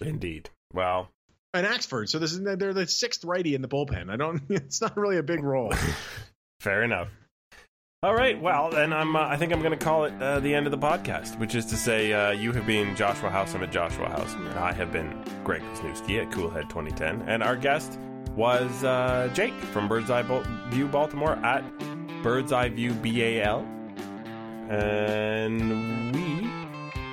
[0.00, 0.50] Indeed.
[0.72, 1.10] Well,
[1.54, 2.08] and Axford.
[2.08, 4.10] So this is they're the sixth righty in the bullpen.
[4.10, 4.42] I don't.
[4.50, 5.72] It's not really a big role.
[6.60, 7.08] Fair enough.
[8.02, 8.40] All right.
[8.40, 9.14] Well, then I'm.
[9.14, 11.54] Uh, I think I'm going to call it uh, the end of the podcast, which
[11.54, 13.54] is to say, uh, you have been Joshua House.
[13.54, 14.32] I'm at Joshua House.
[14.34, 17.98] And I have been Greg Wisniewski at Coolhead 2010, and our guest
[18.34, 20.22] was uh, Jake from Bird's Eye
[20.70, 21.62] View Baltimore at
[22.22, 23.60] Bird's Eye View BAL,
[24.70, 26.49] and we.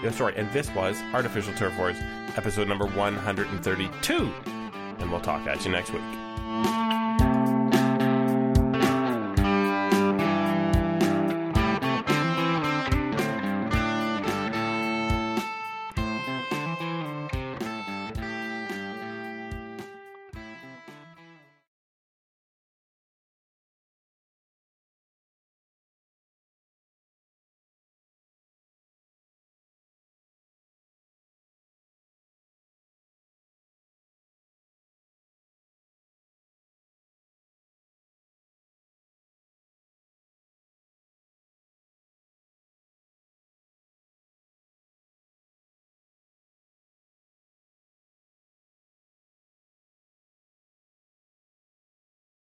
[0.03, 1.97] Yeah, sorry, and this was Artificial Turf Wars,
[2.35, 4.31] episode number 132.
[4.99, 6.86] And we'll talk at you next week.